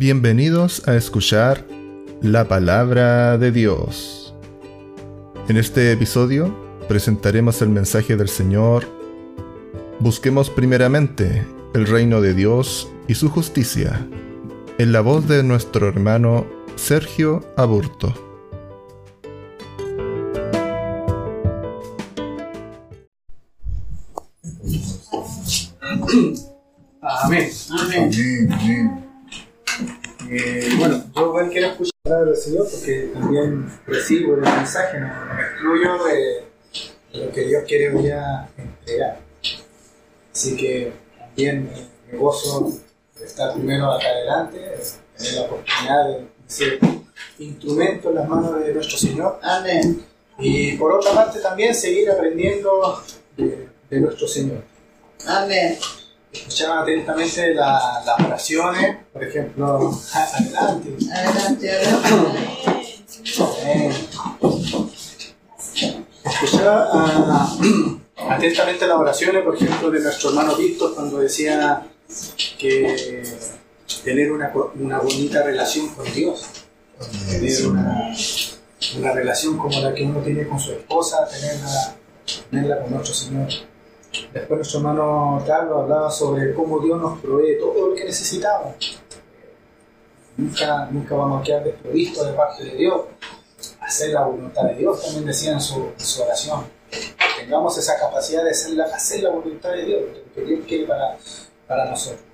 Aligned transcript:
Bienvenidos 0.00 0.88
a 0.88 0.96
escuchar 0.96 1.66
la 2.22 2.48
palabra 2.48 3.36
de 3.36 3.52
Dios. 3.52 4.34
En 5.46 5.58
este 5.58 5.92
episodio 5.92 6.56
presentaremos 6.88 7.60
el 7.60 7.68
mensaje 7.68 8.16
del 8.16 8.30
Señor. 8.30 8.86
Busquemos 9.98 10.48
primeramente 10.48 11.46
el 11.74 11.86
reino 11.86 12.22
de 12.22 12.32
Dios 12.32 12.90
y 13.08 13.14
su 13.14 13.28
justicia, 13.28 14.08
en 14.78 14.92
la 14.92 15.02
voz 15.02 15.28
de 15.28 15.42
nuestro 15.42 15.86
hermano 15.86 16.46
Sergio 16.76 17.44
Aburto. 17.58 18.29
Mensaje, 34.60 35.00
no, 35.00 35.08
no 35.26 35.34
me 35.34 35.42
excluyo 35.42 36.04
de, 36.04 36.44
de 37.12 37.26
lo 37.26 37.32
que 37.32 37.40
Dios 37.42 37.64
quiere 37.66 37.94
hoy 37.94 38.10
a 38.10 38.48
entregar. 38.56 39.18
Así 40.32 40.56
que 40.56 40.92
también 41.18 41.64
me, 41.64 42.12
me 42.12 42.18
gozo 42.18 42.72
de 43.18 43.24
estar 43.26 43.52
primero 43.54 43.90
acá 43.92 44.06
adelante, 44.08 44.58
de 44.58 44.78
tener 45.16 45.34
la 45.34 45.42
oportunidad 45.42 46.08
de 46.08 46.26
ser 46.46 46.78
instrumento 47.38 48.10
en 48.10 48.14
las 48.16 48.28
manos 48.28 48.60
de 48.60 48.74
nuestro 48.74 48.96
Señor 48.98 49.38
Amén. 49.42 50.04
y 50.38 50.72
por 50.76 50.92
otra 50.92 51.12
parte 51.12 51.40
también 51.40 51.74
seguir 51.74 52.10
aprendiendo 52.10 53.02
de, 53.36 53.68
de 53.88 54.00
nuestro 54.00 54.26
Señor. 54.28 54.62
Amén. 55.26 55.78
Escuchaban 56.32 56.78
atentamente 56.84 57.54
la- 57.54 58.02
las 58.06 58.20
oraciones, 58.26 58.96
por 59.12 59.24
ejemplo, 59.24 59.90
adelante. 60.14 60.96
Adelante, 61.12 61.70
adelante. 61.70 62.49
Atentamente 68.40 68.86
las 68.86 68.96
oraciones, 68.96 69.44
por 69.44 69.54
ejemplo, 69.54 69.90
de 69.90 70.00
nuestro 70.00 70.30
hermano 70.30 70.56
Víctor 70.56 70.94
cuando 70.94 71.18
decía 71.18 71.86
que 72.58 73.22
tener 74.02 74.32
una, 74.32 74.50
una 74.80 74.98
bonita 74.98 75.42
relación 75.42 75.88
con 75.88 76.10
Dios, 76.12 76.48
tener 77.28 77.66
una, 77.66 78.14
una 78.98 79.12
relación 79.12 79.58
como 79.58 79.78
la 79.80 79.92
que 79.92 80.04
uno 80.04 80.20
tiene 80.20 80.48
con 80.48 80.58
su 80.58 80.72
esposa, 80.72 81.28
tenerla, 81.28 81.96
tenerla 82.50 82.80
con 82.80 82.92
nuestro 82.92 83.14
Señor. 83.14 83.48
Después 84.32 84.58
nuestro 84.58 84.80
hermano 84.80 85.44
Carlos 85.46 85.82
hablaba 85.82 86.10
sobre 86.10 86.54
cómo 86.54 86.80
Dios 86.80 86.98
nos 86.98 87.20
provee 87.20 87.58
todo 87.58 87.90
lo 87.90 87.94
que 87.94 88.04
necesitamos. 88.04 88.74
Nunca, 90.38 90.88
nunca 90.90 91.14
vamos 91.14 91.42
a 91.42 91.44
quedar 91.44 91.64
desprovistos 91.64 92.26
de 92.26 92.32
parte 92.32 92.64
de 92.64 92.74
Dios. 92.74 93.02
Hacer 93.80 94.10
la 94.10 94.24
voluntad 94.24 94.62
de 94.62 94.76
Dios, 94.76 95.02
también 95.02 95.26
decía 95.26 95.52
en 95.52 95.60
su, 95.60 95.90
en 95.98 96.00
su 96.00 96.22
oración. 96.22 96.79
Tengamos 97.38 97.76
esa 97.78 97.98
capacidad 97.98 98.44
de 98.44 98.50
hacer 98.50 98.72
la, 98.72 98.84
hacer 98.84 99.22
la 99.22 99.30
voluntad 99.30 99.70
de 99.70 99.84
Dios, 99.84 100.02
lo 100.02 100.34
que 100.34 100.48
Dios 100.48 100.60
quiere 100.66 100.86
para, 100.86 101.16
para 101.66 101.90
nosotros. 101.90 102.30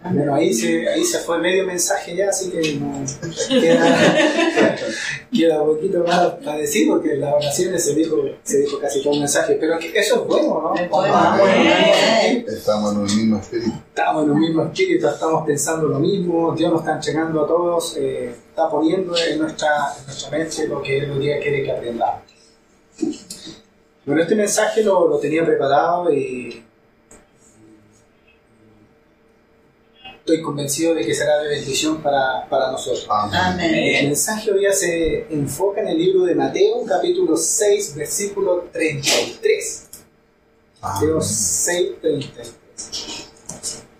Bueno, 0.00 0.32
ahí 0.32 0.54
se, 0.54 0.88
ahí 0.88 1.04
se 1.04 1.18
fue 1.18 1.38
medio 1.38 1.66
mensaje 1.66 2.14
ya, 2.14 2.28
así 2.28 2.50
que 2.50 2.76
no, 2.76 3.04
queda, 3.48 4.76
queda 5.32 5.62
un 5.62 5.74
poquito 5.74 6.04
más 6.04 6.34
para 6.34 6.58
decir, 6.58 6.88
porque 6.88 7.14
en 7.14 7.20
las 7.20 7.34
oraciones 7.34 7.84
se 7.84 7.94
dijo, 7.96 8.16
se 8.44 8.60
dijo 8.60 8.78
casi 8.78 9.02
todo 9.02 9.14
el 9.14 9.18
mensaje, 9.20 9.56
pero 9.58 9.76
que 9.76 9.98
eso 9.98 10.22
es 10.22 10.28
bueno, 10.28 10.62
¿no? 10.62 10.74
Es 10.76 10.88
bueno. 10.88 11.36
Estamos 12.46 12.94
en 12.94 13.00
el 13.00 13.16
mismo 13.16 13.38
espíritu. 13.38 13.72
estamos 13.88 14.24
en 14.24 14.30
un 14.30 14.40
mismo 14.40 14.62
espíritu, 14.62 15.08
estamos 15.08 15.44
pensando 15.44 15.88
lo 15.88 15.98
mismo, 15.98 16.54
Dios 16.54 16.70
nos 16.70 16.80
está 16.82 16.94
entregando 16.94 17.44
a 17.44 17.48
todos, 17.48 17.96
eh, 17.96 18.32
está 18.50 18.70
poniendo 18.70 19.16
en 19.16 19.40
nuestra, 19.40 19.68
en 19.98 20.06
nuestra 20.06 20.30
mente 20.30 20.68
lo 20.68 20.80
que 20.80 20.98
Él 20.98 21.10
hoy 21.10 21.18
día 21.24 21.40
quiere 21.40 21.64
que 21.64 21.72
aprendamos. 21.72 22.27
Bueno, 24.08 24.22
este 24.22 24.34
mensaje 24.34 24.82
lo, 24.82 25.06
lo 25.06 25.18
tenía 25.18 25.44
preparado 25.44 26.10
y 26.10 26.64
estoy 30.20 30.40
convencido 30.40 30.94
de 30.94 31.04
que 31.04 31.14
será 31.14 31.42
de 31.42 31.48
bendición 31.48 32.00
para, 32.00 32.48
para 32.48 32.72
nosotros. 32.72 33.06
Amén. 33.10 33.60
El 33.60 33.96
Amén. 33.96 34.06
mensaje 34.06 34.50
hoy 34.50 34.60
día 34.60 34.72
se 34.72 35.26
enfoca 35.30 35.82
en 35.82 35.88
el 35.88 35.98
libro 35.98 36.24
de 36.24 36.34
Mateo, 36.34 36.86
capítulo 36.86 37.36
6, 37.36 37.96
versículo 37.96 38.68
33. 38.72 39.88
Mateo 40.80 41.10
Amén. 41.10 41.22
6, 41.22 41.90
33. 42.00 42.54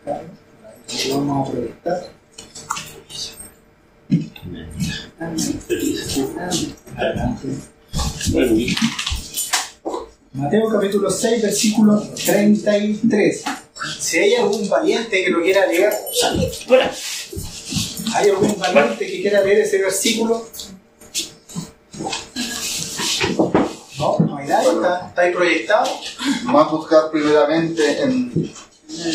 Ahí 0.07 1.13
Vamos 1.13 1.49
a 1.49 1.53
proyectar. 1.53 2.09
Mateo 10.39 10.69
capítulo 10.71 11.11
6, 11.11 11.43
versículo 11.43 12.03
33. 12.25 13.45
Si 13.99 14.19
hay 14.19 14.35
algún 14.37 14.69
valiente 14.69 15.25
que 15.25 15.31
lo 15.31 15.43
quiera 15.43 15.67
leer, 15.67 15.93
¿hay 18.15 18.31
algún 18.31 18.57
valiente 18.59 19.07
que 19.07 19.21
quiera 19.21 19.41
leer 19.43 19.59
ese 19.61 19.79
versículo? 19.79 20.47
No, 23.99 24.19
no 24.21 24.37
hay 24.37 24.47
nadie, 24.47 24.69
está, 24.71 25.09
está 25.09 25.23
ahí 25.23 25.33
proyectado. 25.33 25.91
A 26.49 26.63
buscar 26.65 27.11
primeramente 27.11 28.03
en 28.03 28.53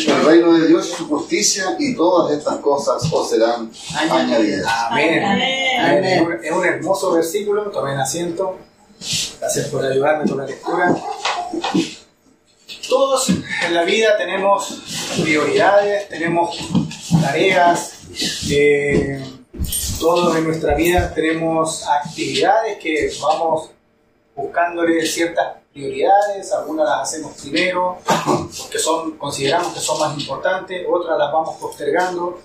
el 0.06 0.24
reino 0.26 0.52
de 0.58 0.68
Dios 0.68 0.90
y 0.92 0.96
su 0.96 1.08
justicia 1.08 1.74
y 1.78 1.94
todas 1.96 2.36
estas 2.36 2.56
cosas 2.56 3.02
os 3.10 3.30
serán 3.30 3.70
añadidas. 4.10 4.70
Amén. 4.90 5.24
Amén. 5.24 6.22
Un- 6.26 6.44
Es 6.44 6.52
un 6.52 6.64
hermoso 6.64 7.12
versículo, 7.12 7.70
tomen 7.70 7.98
asiento. 7.98 8.56
Gracias 9.44 9.68
por 9.68 9.84
ayudarme 9.84 10.26
con 10.26 10.38
la 10.38 10.46
lectura. 10.46 10.96
Todos 12.88 13.28
en 13.28 13.74
la 13.74 13.82
vida 13.82 14.16
tenemos 14.16 14.80
prioridades, 15.20 16.08
tenemos 16.08 16.56
tareas, 17.20 17.92
eh, 18.50 19.22
todos 20.00 20.34
en 20.38 20.44
nuestra 20.44 20.74
vida 20.74 21.12
tenemos 21.12 21.86
actividades 21.86 22.78
que 22.78 23.12
vamos 23.20 23.68
buscándole 24.34 25.04
ciertas 25.04 25.58
prioridades, 25.74 26.50
algunas 26.50 26.88
las 26.88 27.02
hacemos 27.02 27.34
primero, 27.38 27.98
porque 28.58 28.78
son, 28.78 29.18
consideramos 29.18 29.74
que 29.74 29.80
son 29.80 30.00
más 30.00 30.18
importantes, 30.18 30.86
otras 30.90 31.18
las 31.18 31.30
vamos 31.30 31.56
postergando. 31.56 32.40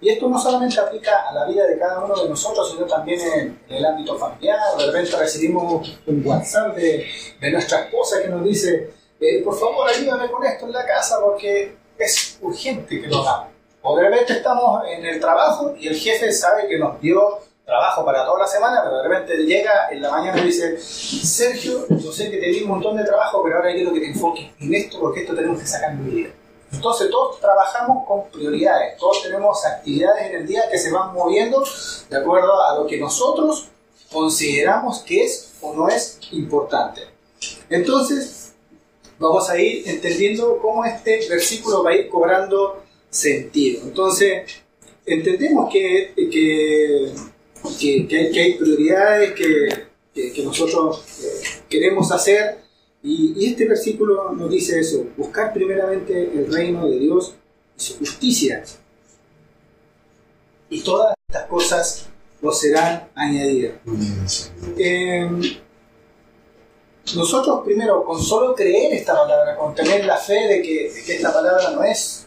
Y 0.00 0.10
esto 0.10 0.28
no 0.28 0.38
solamente 0.38 0.78
aplica 0.80 1.28
a 1.28 1.32
la 1.32 1.46
vida 1.46 1.66
de 1.66 1.78
cada 1.78 2.04
uno 2.04 2.14
de 2.22 2.28
nosotros, 2.28 2.70
sino 2.70 2.86
también 2.86 3.20
en, 3.20 3.60
en 3.68 3.76
el 3.76 3.84
ámbito 3.84 4.16
familiar. 4.16 4.58
De 4.78 4.86
repente 4.86 5.16
recibimos 5.16 5.88
un 6.06 6.22
WhatsApp 6.24 6.74
de, 6.76 7.06
de 7.40 7.50
nuestra 7.50 7.80
esposa 7.80 8.22
que 8.22 8.28
nos 8.28 8.44
dice, 8.44 8.90
eh, 9.20 9.42
por 9.42 9.58
favor 9.58 9.88
ayúdame 9.88 10.30
con 10.30 10.44
esto 10.44 10.66
en 10.66 10.72
la 10.72 10.84
casa 10.84 11.18
porque 11.20 11.76
es 11.98 12.38
urgente 12.42 13.00
que 13.00 13.06
lo 13.06 13.18
hagamos. 13.20 13.48
O 13.82 13.96
de 13.96 14.08
repente 14.08 14.32
estamos 14.34 14.82
en 14.88 15.04
el 15.04 15.20
trabajo 15.20 15.74
y 15.78 15.88
el 15.88 15.94
jefe 15.94 16.32
sabe 16.32 16.66
que 16.68 16.78
nos 16.78 17.00
dio 17.00 17.38
trabajo 17.64 18.04
para 18.04 18.24
toda 18.24 18.40
la 18.40 18.46
semana, 18.46 18.82
pero 18.84 18.98
de 18.98 19.08
repente 19.08 19.36
llega 19.44 19.88
en 19.90 20.02
la 20.02 20.10
mañana 20.10 20.38
y 20.38 20.46
dice, 20.46 20.78
Sergio, 20.78 21.86
yo 21.88 22.12
sé 22.12 22.30
que 22.30 22.38
te 22.38 22.46
di 22.46 22.62
un 22.62 22.70
montón 22.70 22.96
de 22.96 23.04
trabajo, 23.04 23.42
pero 23.42 23.56
ahora 23.56 23.72
quiero 23.72 23.92
que 23.92 24.00
te 24.00 24.06
enfoques 24.06 24.46
en 24.60 24.74
esto 24.74 25.00
porque 25.00 25.20
esto 25.20 25.34
tenemos 25.34 25.60
que 25.60 25.66
sacar 25.66 25.94
mi 25.94 26.10
vida. 26.10 26.30
Entonces 26.74 27.10
todos 27.10 27.40
trabajamos 27.40 28.06
con 28.06 28.28
prioridades, 28.30 28.96
todos 28.98 29.22
tenemos 29.22 29.64
actividades 29.64 30.30
en 30.30 30.36
el 30.36 30.46
día 30.46 30.68
que 30.70 30.78
se 30.78 30.90
van 30.90 31.12
moviendo 31.14 31.64
de 32.10 32.16
acuerdo 32.16 32.62
a 32.62 32.76
lo 32.78 32.86
que 32.86 32.98
nosotros 32.98 33.68
consideramos 34.12 35.00
que 35.00 35.24
es 35.24 35.52
o 35.60 35.72
no 35.74 35.88
es 35.88 36.18
importante. 36.32 37.02
Entonces 37.70 38.52
vamos 39.18 39.48
a 39.50 39.58
ir 39.58 39.88
entendiendo 39.88 40.58
cómo 40.60 40.84
este 40.84 41.28
versículo 41.28 41.82
va 41.82 41.90
a 41.90 41.94
ir 41.94 42.08
cobrando 42.08 42.82
sentido. 43.10 43.82
Entonces 43.84 44.50
entendemos 45.06 45.70
que, 45.72 46.12
que, 46.16 47.12
que- 48.08 48.40
hay- 48.40 48.54
prioridades 48.54 49.32
que 49.34 50.42
nosotros 50.44 51.02
eh, 51.22 51.42
queremos 51.68 52.10
hacer 52.12 52.63
y, 53.04 53.34
y 53.36 53.46
este 53.50 53.68
versículo 53.68 54.32
nos 54.32 54.50
dice 54.50 54.80
eso, 54.80 55.04
buscar 55.16 55.52
primeramente 55.52 56.32
el 56.34 56.50
reino 56.50 56.88
de 56.88 56.98
Dios 56.98 57.34
y 57.76 57.80
su 57.80 57.98
justicia. 57.98 58.64
Y 60.70 60.80
todas 60.82 61.14
estas 61.28 61.46
cosas 61.46 62.06
os 62.42 62.58
serán 62.58 63.10
añadidas. 63.14 63.74
Eh, 64.78 65.30
nosotros 67.14 67.60
primero, 67.62 68.04
con 68.06 68.20
solo 68.22 68.54
creer 68.54 68.94
esta 68.94 69.12
palabra, 69.12 69.54
con 69.56 69.74
tener 69.74 70.06
la 70.06 70.16
fe 70.16 70.48
de 70.48 70.62
que, 70.62 70.90
de 70.90 71.04
que 71.04 71.16
esta 71.16 71.30
palabra 71.30 71.72
no 71.72 71.84
es 71.84 72.26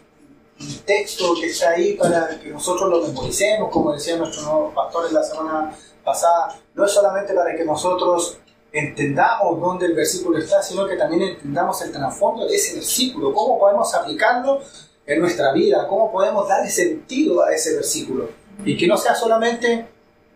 un 0.59 0.77
texto 0.85 1.33
que 1.39 1.47
está 1.47 1.71
ahí 1.71 1.95
para 1.95 2.39
que 2.39 2.49
nosotros 2.49 2.87
lo 2.87 3.07
memoricemos, 3.07 3.71
como 3.71 3.93
decía 3.93 4.15
nuestro 4.15 4.43
nuevo 4.43 4.73
pastor 4.75 5.07
en 5.07 5.13
la 5.15 5.23
semana 5.23 5.75
pasada, 6.03 6.59
no 6.75 6.85
es 6.85 6.91
solamente 6.91 7.33
para 7.33 7.55
que 7.55 7.65
nosotros 7.65 8.37
entendamos 8.79 9.59
dónde 9.59 9.85
el 9.87 9.93
versículo 9.93 10.37
está, 10.37 10.61
sino 10.61 10.87
que 10.87 10.95
también 10.95 11.21
entendamos 11.23 11.81
el 11.81 11.91
trasfondo 11.91 12.45
de 12.47 12.55
ese 12.55 12.75
versículo, 12.75 13.33
cómo 13.33 13.59
podemos 13.59 13.93
aplicarlo 13.95 14.61
en 15.05 15.19
nuestra 15.19 15.51
vida, 15.53 15.87
cómo 15.87 16.11
podemos 16.11 16.47
darle 16.47 16.69
sentido 16.69 17.43
a 17.43 17.53
ese 17.53 17.75
versículo. 17.75 18.29
y 18.65 18.75
que 18.77 18.87
no 18.87 18.97
sea 18.97 19.13
solamente 19.15 19.85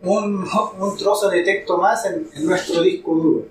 un, 0.03 0.47
un 0.79 0.97
trozo 0.97 1.29
de 1.29 1.43
texto 1.43 1.77
más 1.77 2.05
en, 2.05 2.29
en 2.33 2.45
nuestro 2.45 2.81
disco 2.81 3.13
duro. 3.15 3.45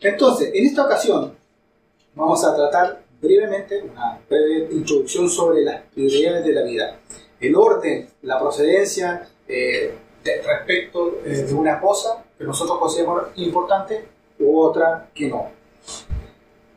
Entonces, 0.00 0.50
en 0.54 0.66
esta 0.66 0.84
ocasión 0.84 1.34
vamos 2.14 2.44
a 2.44 2.54
tratar 2.54 3.02
brevemente 3.20 3.82
una 3.82 4.20
breve 4.28 4.68
introducción 4.72 5.28
sobre 5.28 5.62
las 5.62 5.80
prioridades 5.94 6.44
de 6.44 6.52
la 6.52 6.62
vida. 6.62 6.98
El 7.40 7.56
orden, 7.56 8.08
la 8.22 8.38
procedencia 8.38 9.26
eh, 9.48 9.94
de- 10.22 10.42
respecto 10.42 11.18
eh, 11.24 11.30
de 11.48 11.54
una 11.54 11.80
cosa 11.80 12.22
que 12.38 12.44
nosotros 12.44 12.78
consideramos 12.78 13.24
importante 13.36 14.04
u 14.38 14.60
otra 14.60 15.08
que 15.14 15.28
no. 15.28 15.50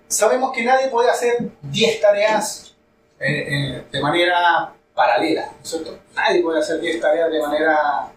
Sabemos 0.07 0.51
que 0.53 0.63
nadie 0.63 0.87
puede 0.87 1.09
hacer 1.09 1.49
10 1.61 2.01
tareas 2.01 2.75
eh, 3.19 3.27
eh, 3.27 3.83
de 3.91 4.01
manera 4.01 4.73
paralela, 4.93 5.51
¿no 5.51 5.63
es 5.63 5.69
cierto? 5.69 5.99
Nadie 6.15 6.41
puede 6.41 6.59
hacer 6.59 6.79
10 6.79 7.01
tareas 7.01 7.31
de 7.31 7.41
manera 7.41 8.11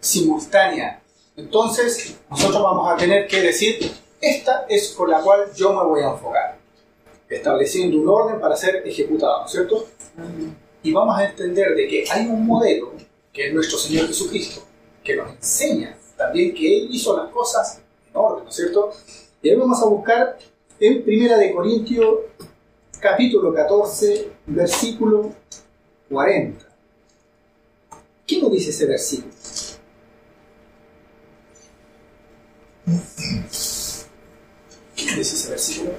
simultánea. 0.00 1.00
Entonces, 1.36 2.16
nosotros 2.30 2.62
vamos 2.62 2.92
a 2.92 2.96
tener 2.96 3.26
que 3.26 3.40
decir, 3.40 3.92
esta 4.20 4.66
es 4.68 4.90
con 4.90 5.10
la 5.10 5.20
cual 5.20 5.52
yo 5.54 5.72
me 5.72 5.84
voy 5.84 6.02
a 6.02 6.10
enfocar, 6.10 6.56
estableciendo 7.28 7.98
un 7.98 8.08
orden 8.08 8.40
para 8.40 8.56
ser 8.56 8.86
ejecutado, 8.86 9.40
¿no 9.40 9.46
es 9.46 9.52
cierto? 9.52 9.86
Y 10.82 10.92
vamos 10.92 11.18
a 11.18 11.24
entender 11.24 11.74
de 11.74 11.88
que 11.88 12.04
hay 12.10 12.26
un 12.26 12.46
modelo, 12.46 12.92
que 13.32 13.48
es 13.48 13.54
nuestro 13.54 13.78
Señor 13.78 14.06
Jesucristo, 14.06 14.62
que 15.02 15.16
nos 15.16 15.30
enseña 15.30 15.96
también 16.16 16.54
que 16.54 16.78
Él 16.78 16.88
hizo 16.90 17.16
las 17.16 17.30
cosas 17.30 17.80
orden, 18.16 18.44
¿no 18.44 18.50
es 18.50 18.56
cierto? 18.56 18.90
Y 19.42 19.50
ahí 19.50 19.56
vamos 19.56 19.80
a 19.82 19.86
buscar 19.86 20.38
en 20.80 21.02
Primera 21.04 21.36
de 21.38 21.52
Corintios, 21.52 22.16
capítulo 23.00 23.52
14, 23.54 24.28
versículo 24.46 25.32
40. 26.10 26.64
¿Qué 28.26 28.40
nos 28.42 28.50
dice 28.50 28.70
ese 28.70 28.86
versículo? 28.86 29.32
¿Qué 34.94 35.04
nos 35.06 35.16
dice 35.16 35.34
ese 35.36 35.50
versículo? 35.50 35.90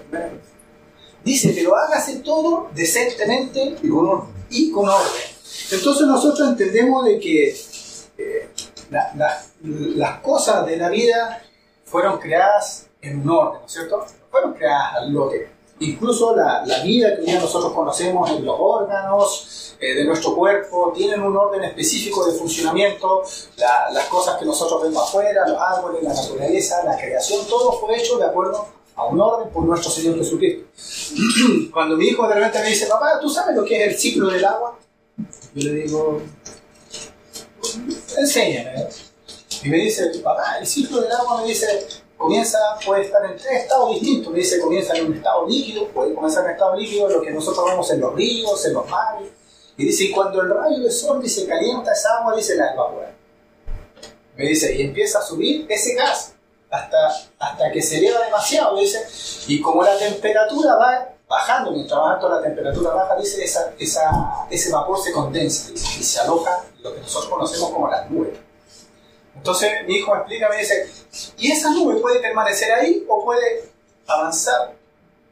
Dice, 1.24 1.52
pero 1.56 1.76
hágase 1.76 2.18
todo 2.20 2.70
decentemente 2.74 3.76
Y 3.84 3.90
con 3.90 4.06
orden. 4.08 4.30
y 4.50 4.72
con 4.72 4.88
orden. 4.88 5.12
Entonces 5.72 6.08
nosotros 6.08 6.50
entendemos 6.50 7.06
de 7.06 7.20
que 7.20 7.50
eh, 8.20 8.50
la- 8.90 9.14
la- 9.16 9.44
las 9.62 10.20
cosas 10.22 10.66
de 10.66 10.78
la 10.78 10.90
vida 10.90 11.44
fueron 11.90 12.20
creadas 12.20 12.88
en 13.02 13.22
un 13.22 13.30
orden, 13.30 13.62
¿no 13.62 13.66
es 13.66 13.72
cierto? 13.72 14.06
Fueron 14.30 14.54
creadas 14.54 14.96
al 14.98 15.12
lote. 15.14 15.50
Incluso 15.80 16.36
la, 16.36 16.66
la 16.66 16.80
vida 16.84 17.16
que 17.16 17.22
hoy 17.22 17.34
nosotros 17.40 17.72
conocemos 17.72 18.30
en 18.32 18.44
los 18.44 18.56
órganos 18.60 19.76
eh, 19.80 19.94
de 19.94 20.06
nuestro 20.06 20.36
cuerpo 20.36 20.92
tienen 20.96 21.22
un 21.22 21.38
orden 21.38 21.64
específico 21.64 22.26
de 22.26 22.34
funcionamiento. 22.38 23.22
La- 23.58 23.92
las 23.92 24.06
cosas 24.08 24.38
que 24.38 24.46
nosotros 24.46 24.82
vemos 24.82 25.04
afuera, 25.08 25.48
los 25.48 25.60
árboles, 25.62 26.02
la 26.04 26.14
naturaleza, 26.14 26.84
la 26.84 26.98
creación, 26.98 27.46
todo 27.48 27.72
fue 27.74 27.96
hecho 27.96 28.18
de 28.18 28.26
acuerdo 28.26 28.68
a 28.96 29.06
un 29.06 29.22
orden 29.22 29.50
por 29.50 29.64
nuestro 29.66 29.92
Señor 29.92 30.18
Jesucristo. 30.18 30.66
Cuando 31.72 31.96
mi 31.96 32.08
hijo 32.08 32.28
de 32.28 32.34
repente 32.34 32.60
me 32.60 32.70
dice, 32.70 32.88
papá, 32.88 33.20
¿tú 33.22 33.30
sabes 33.30 33.56
lo 33.56 33.64
que 33.64 33.80
es 33.86 33.94
el 33.94 33.98
ciclo 34.00 34.30
del 34.32 34.44
agua? 34.44 34.78
Yo 35.54 35.64
le 35.72 35.74
digo, 35.74 36.22
enséñame. 38.18 38.88
Y 39.64 39.70
me 39.70 39.78
dice, 39.78 40.12
papá, 40.24 40.58
el 40.60 40.68
ciclo 40.68 41.02
del 41.02 41.12
agua 41.12 41.42
me 41.42 41.48
dice, 41.48 41.88
comienza, 42.18 42.58
puede 42.86 43.04
estar 43.04 43.24
en 43.26 43.38
tres 43.38 43.64
estados 43.64 43.92
distintos. 43.92 44.32
Me 44.32 44.40
dice, 44.40 44.60
comienza 44.60 44.96
en 44.96 45.08
un 45.08 45.14
estado 45.16 45.48
líquido, 45.48 45.88
puede 45.90 46.14
comenzar 46.14 46.44
en 46.44 46.50
un 46.50 46.54
estado 46.54 46.76
líquido, 46.76 47.10
lo 47.10 47.22
que 47.22 47.32
nosotros 47.32 47.66
vemos 47.66 47.92
en 47.92 48.02
los 48.02 48.14
ríos, 48.14 48.66
en 48.66 48.74
los 48.74 48.90
mares. 48.90 49.30
Y 49.78 49.86
dice, 49.86 50.06
y 50.06 50.12
cuando 50.12 50.42
el 50.42 50.50
rayo 50.50 50.80
del 50.80 50.92
sol 50.92 51.22
dice, 51.22 51.46
calienta 51.48 51.92
esa 51.92 52.20
agua, 52.20 52.36
dice, 52.36 52.56
la 52.56 52.74
evapora. 52.74 53.14
Me 54.36 54.46
dice, 54.46 54.76
y 54.76 54.82
empieza 54.82 55.20
a 55.20 55.22
subir 55.22 55.66
ese 55.70 55.96
gas 55.96 56.34
hasta, 56.70 56.98
hasta 57.40 57.72
que 57.72 57.82
se 57.82 57.98
eleva 57.98 58.24
demasiado, 58.26 58.78
dice, 58.78 59.06
y 59.48 59.62
como 59.62 59.84
la 59.84 59.98
temperatura 59.98 60.76
va 60.76 61.10
bajando, 61.28 61.72
mientras 61.72 62.00
más 62.00 62.16
alto 62.16 62.30
la 62.30 62.42
temperatura 62.42 62.94
baja, 62.94 63.16
dice, 63.18 63.44
esa, 63.44 63.74
ese 64.50 64.72
vapor 64.72 65.00
se 65.00 65.12
condensa 65.12 65.72
dice, 65.72 66.00
y 66.00 66.04
se 66.04 66.20
aloja 66.20 66.64
lo 66.82 66.94
que 66.94 67.02
nosotros 67.02 67.32
conocemos 67.32 67.70
como 67.72 67.90
las 67.90 68.10
nubes. 68.10 68.47
Entonces 69.38 69.72
mi 69.88 69.96
hijo 69.96 70.14
me 70.14 70.20
explica, 70.20 70.50
me 70.50 70.58
dice, 70.58 70.90
¿y 71.38 71.52
esa 71.52 71.72
nube 71.72 72.00
puede 72.02 72.20
permanecer 72.20 72.72
ahí 72.74 73.06
o 73.08 73.24
puede 73.24 73.64
avanzar 74.08 74.74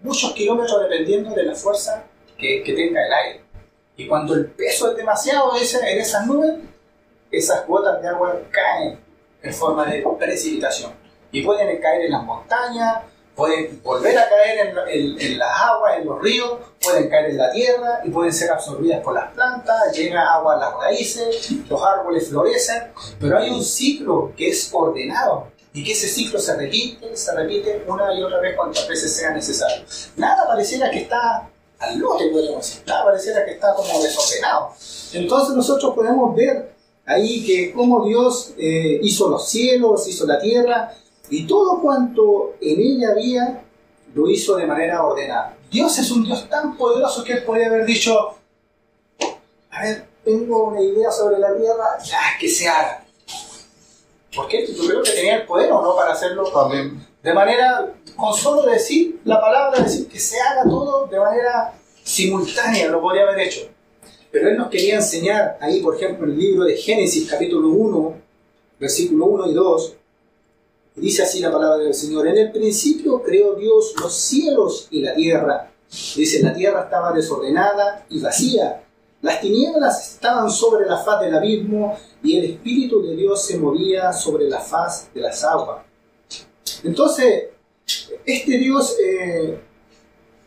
muchos 0.02 0.34
kilómetros 0.34 0.84
dependiendo 0.84 1.32
de 1.32 1.44
la 1.44 1.56
fuerza 1.56 2.04
que, 2.38 2.64
que 2.64 2.74
tenga 2.74 3.06
el 3.06 3.14
aire? 3.14 3.42
Y 3.98 4.08
cuando 4.08 4.34
el 4.34 4.48
peso 4.48 4.92
es 4.92 4.98
demasiado 4.98 5.58
dice, 5.58 5.80
en 5.80 6.00
esas 6.00 6.26
nubes, 6.28 6.56
esas 7.32 7.66
gotas 7.68 8.02
de 8.02 8.08
agua 8.08 8.42
caen 8.52 9.00
en 9.42 9.54
forma 9.54 9.86
de 9.86 10.06
precipitación. 10.18 10.94
Y 11.32 11.44
pueden 11.44 11.82
caer 11.82 12.06
en 12.06 12.12
las 12.12 12.24
montañas, 12.24 13.04
pueden 13.36 13.82
volver 13.84 14.18
a 14.18 14.30
caer 14.30 14.68
en, 14.68 14.78
en- 14.88 15.22
en 15.22 15.38
las 15.40 15.52
aguas, 15.62 15.98
en 16.00 16.06
los 16.06 16.22
ríos, 16.22 16.54
pueden 16.82 17.10
caer 17.10 17.32
en 17.32 17.38
la 17.38 17.52
tierra 17.52 18.00
y 18.06 18.10
pueden 18.10 18.32
ser 18.34 18.52
absorbidas 18.52 19.02
por 19.04 19.14
las 19.14 19.32
plantas, 19.34 19.92
llega 19.96 20.34
agua 20.34 20.56
a 20.56 20.58
las 20.60 20.74
raíces, 20.76 21.52
los 21.70 21.82
árboles 21.84 22.30
florecen, 22.30 22.84
pero 23.20 23.38
hay 23.38 23.50
un 23.50 23.64
ciclo 23.64 24.32
que 24.38 24.50
es 24.50 24.70
ordenado 24.74 25.48
y 25.74 25.84
que 25.84 25.92
ese 25.92 26.08
ciclo 26.08 26.40
se 26.40 26.56
repite, 26.56 27.16
se 27.18 27.36
repite 27.36 27.84
una 27.88 28.14
y 28.14 28.24
otra 28.24 28.40
vez 28.40 28.56
cuantas 28.56 28.88
veces 28.88 29.14
sea 29.14 29.32
necesario. 29.32 29.84
Nada 30.16 30.48
pareciera 30.48 30.90
que 30.90 31.00
está 31.00 31.50
al 31.80 32.00
lote, 32.00 32.28
podríamos 32.32 32.66
decir, 32.66 32.84
nada 32.88 33.04
pareciera 33.04 33.44
que 33.44 33.52
está 33.52 33.74
como 33.76 34.02
desordenado. 34.02 34.72
Entonces 35.12 35.56
nosotros 35.56 35.94
podemos 35.94 36.34
ver 36.36 36.74
ahí 37.06 37.46
que 37.46 37.74
como 37.74 38.06
Dios 38.06 38.54
eh, 38.58 39.00
hizo 39.04 39.28
los 39.30 39.50
cielos, 39.50 40.08
hizo 40.08 40.26
la 40.26 40.40
tierra 40.40 40.94
y 41.30 41.48
todo 41.48 41.82
cuanto 41.82 42.56
en 42.62 42.80
ella 42.80 43.10
había 43.12 43.62
lo 44.14 44.30
hizo 44.30 44.56
de 44.56 44.66
manera 44.66 45.04
ordenada. 45.04 45.58
Dios 45.70 45.98
es 46.00 46.10
un 46.12 46.24
Dios 46.24 46.48
tan 46.50 46.78
poderoso 46.78 47.24
que 47.24 47.34
él 47.34 47.44
podría 47.44 47.68
haber 47.68 47.86
dicho, 47.86 48.36
a 49.72 49.82
ver, 49.82 50.08
tengo 50.24 50.70
una 50.70 50.82
idea 50.82 51.12
sobre 51.12 51.38
la 51.38 51.56
tierra, 51.56 51.98
ya, 52.04 52.20
que 52.40 52.48
se 52.48 52.68
haga. 52.68 53.04
Porque 54.36 54.66
yo 54.68 54.88
creo 54.88 55.04
que 55.04 55.12
tenía 55.12 55.38
el 55.38 55.46
poder 55.46 55.72
o 55.72 55.82
no 55.82 55.96
para 55.96 56.14
hacerlo 56.14 56.56
Amén. 56.58 57.06
de 57.22 57.34
manera, 57.34 57.94
con 58.16 58.34
solo 58.34 58.64
decir 58.64 59.22
la 59.26 59.40
palabra, 59.40 59.82
decir 59.82 60.08
que 60.08 60.20
se 60.20 60.40
haga 60.40 60.64
todo 60.64 61.08
de 61.08 61.20
manera 61.20 61.74
simultánea, 62.04 62.88
lo 62.88 63.02
podría 63.02 63.24
haber 63.24 63.48
hecho. 63.48 63.68
Pero 64.32 64.50
él 64.50 64.58
nos 64.58 64.70
quería 64.70 64.96
enseñar 64.96 65.58
ahí, 65.62 65.82
por 65.82 65.96
ejemplo, 65.96 66.26
en 66.26 66.34
el 66.34 66.38
libro 66.38 66.66
de 66.66 66.76
Génesis, 66.76 67.30
capítulo 67.30 67.70
1, 67.70 68.14
versículo 68.80 69.26
1 69.26 69.52
y 69.52 69.54
2, 69.54 69.96
dice 70.96 71.24
así 71.24 71.40
la 71.40 71.52
palabra 71.52 71.78
del 71.84 71.94
Señor, 71.94 72.28
en 72.28 72.38
el 72.38 72.52
principio 72.52 73.22
creó 73.22 73.56
Dios 73.56 73.94
los 74.02 74.14
cielos 74.14 74.88
y 74.92 75.02
la 75.02 75.14
tierra. 75.16 75.72
Dice, 76.16 76.42
la 76.42 76.54
tierra 76.54 76.84
estaba 76.84 77.14
desordenada 77.14 78.06
y 78.10 78.20
vacía. 78.20 78.84
Las 79.22 79.40
tinieblas 79.42 80.14
estaban 80.14 80.50
sobre 80.50 80.86
la 80.86 80.98
faz 80.98 81.22
del 81.22 81.36
abismo 81.36 81.98
y 82.22 82.38
el 82.38 82.46
Espíritu 82.46 83.02
de 83.02 83.16
Dios 83.16 83.44
se 83.46 83.58
movía 83.58 84.12
sobre 84.14 84.50
la 84.50 84.60
faz 84.60 85.14
de 85.14 85.22
las 85.22 85.44
aguas. 85.44 85.86
Entonces, 86.84 87.46
este 88.26 88.58
Dios 88.58 88.96
eh, 89.04 89.60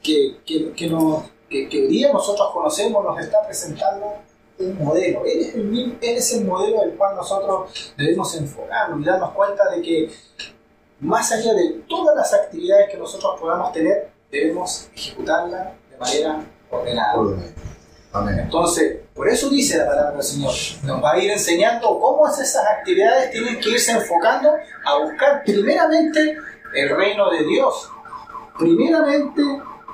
que, 0.03 0.37
que, 0.45 0.73
que, 0.73 0.89
que- 1.49 1.69
que 1.69 1.81
hoy 1.81 1.87
día 1.89 2.13
nosotros 2.13 2.49
conocemos 2.53 3.03
nos 3.05 3.19
está 3.21 3.39
presentando 3.47 4.07
un 4.59 4.85
modelo. 4.85 5.25
Él 5.25 5.41
es, 5.41 5.55
el, 5.55 5.99
él 6.01 6.17
es 6.17 6.35
el 6.35 6.45
modelo 6.45 6.81
del 6.81 6.95
cual 6.95 7.17
nosotros 7.17 7.95
debemos 7.97 8.35
enfocarnos 8.37 9.01
y 9.01 9.05
darnos 9.05 9.33
cuenta 9.33 9.71
de 9.71 9.83
que 9.83 10.11
más 11.01 11.31
allá 11.33 11.55
de 11.55 11.81
todas 11.89 12.17
las 12.17 12.35
actividades 12.35 12.91
que 12.91 12.97
nosotros 12.97 13.41
podamos 13.41 13.73
tener, 13.73 14.11
debemos 14.31 14.89
ejecutarlas 14.95 15.69
de 15.91 15.97
manera 15.97 16.45
ordenada. 16.71 17.15
Amén. 18.13 18.39
Entonces, 18.39 19.01
por 19.15 19.29
eso 19.29 19.49
dice 19.51 19.79
la 19.79 19.87
palabra 19.87 20.13
del 20.13 20.23
Señor, 20.23 20.53
nos 20.85 21.05
va 21.05 21.13
a 21.13 21.19
ir 21.19 21.31
enseñando 21.31 21.99
cómo 22.01 22.27
es 22.27 22.39
esas 22.39 22.65
actividades 22.67 23.31
tienen 23.31 23.61
que 23.61 23.71
irse 23.71 23.93
enfocando 23.93 24.51
a 24.85 24.99
buscar 24.99 25.45
primeramente 25.45 26.37
el 26.75 26.97
reino 26.97 27.31
de 27.31 27.45
Dios. 27.45 27.91
Primeramente 28.59 29.43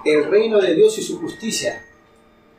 el 0.04 0.30
reino 0.30 0.60
de 0.60 0.74
Dios 0.74 0.96
y 0.98 1.02
su 1.02 1.20
justicia. 1.20 1.83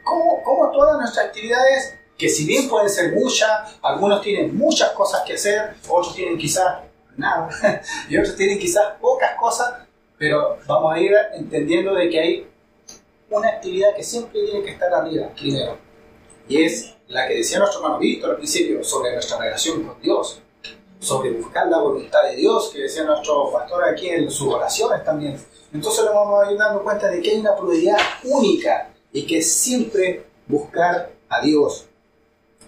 Cómo 0.05 0.71
todas 0.71 0.99
nuestras 0.99 1.25
actividades, 1.27 1.97
que 2.17 2.29
si 2.29 2.45
bien 2.45 2.69
pueden 2.69 2.89
ser 2.89 3.13
muchas, 3.13 3.75
algunos 3.81 4.21
tienen 4.21 4.55
muchas 4.55 4.91
cosas 4.91 5.23
que 5.25 5.33
hacer, 5.33 5.75
otros 5.89 6.15
tienen 6.15 6.37
quizás 6.37 6.83
nada, 7.17 7.49
y 8.09 8.17
otros 8.17 8.35
tienen 8.35 8.59
quizás 8.59 8.93
pocas 9.01 9.35
cosas, 9.35 9.73
pero 10.17 10.57
vamos 10.67 10.93
a 10.93 10.99
ir 10.99 11.11
entendiendo 11.33 11.93
de 11.93 12.09
que 12.09 12.19
hay 12.19 12.47
una 13.29 13.49
actividad 13.49 13.95
que 13.95 14.03
siempre 14.03 14.41
tiene 14.45 14.63
que 14.63 14.71
estar 14.71 14.93
arriba, 14.93 15.27
primero. 15.35 15.77
Y 16.47 16.63
es 16.63 16.93
la 17.07 17.27
que 17.27 17.35
decía 17.35 17.59
nuestro 17.59 17.81
hermano 17.81 17.99
Víctor 17.99 18.31
al 18.31 18.37
principio, 18.37 18.83
sobre 18.83 19.13
nuestra 19.13 19.39
relación 19.39 19.83
con 19.83 19.99
Dios, 20.01 20.39
sobre 20.99 21.31
buscar 21.31 21.67
la 21.67 21.79
voluntad 21.79 22.23
de 22.29 22.35
Dios, 22.35 22.69
que 22.71 22.83
decía 22.83 23.03
nuestro 23.03 23.51
pastor 23.51 23.83
aquí 23.83 24.09
en 24.09 24.29
sus 24.29 24.53
oraciones 24.53 25.03
también. 25.03 25.37
Entonces 25.73 26.05
nos 26.05 26.13
vamos 26.13 26.47
a 26.47 26.51
ir 26.51 26.57
dando 26.57 26.83
cuenta 26.83 27.09
de 27.09 27.21
que 27.21 27.31
hay 27.31 27.39
una 27.39 27.55
prioridad 27.55 27.97
única 28.23 28.94
y 29.15 29.25
que 29.25 29.41
siempre 29.41 30.25
buscar 30.45 31.09
a 31.29 31.41
Dios. 31.41 31.85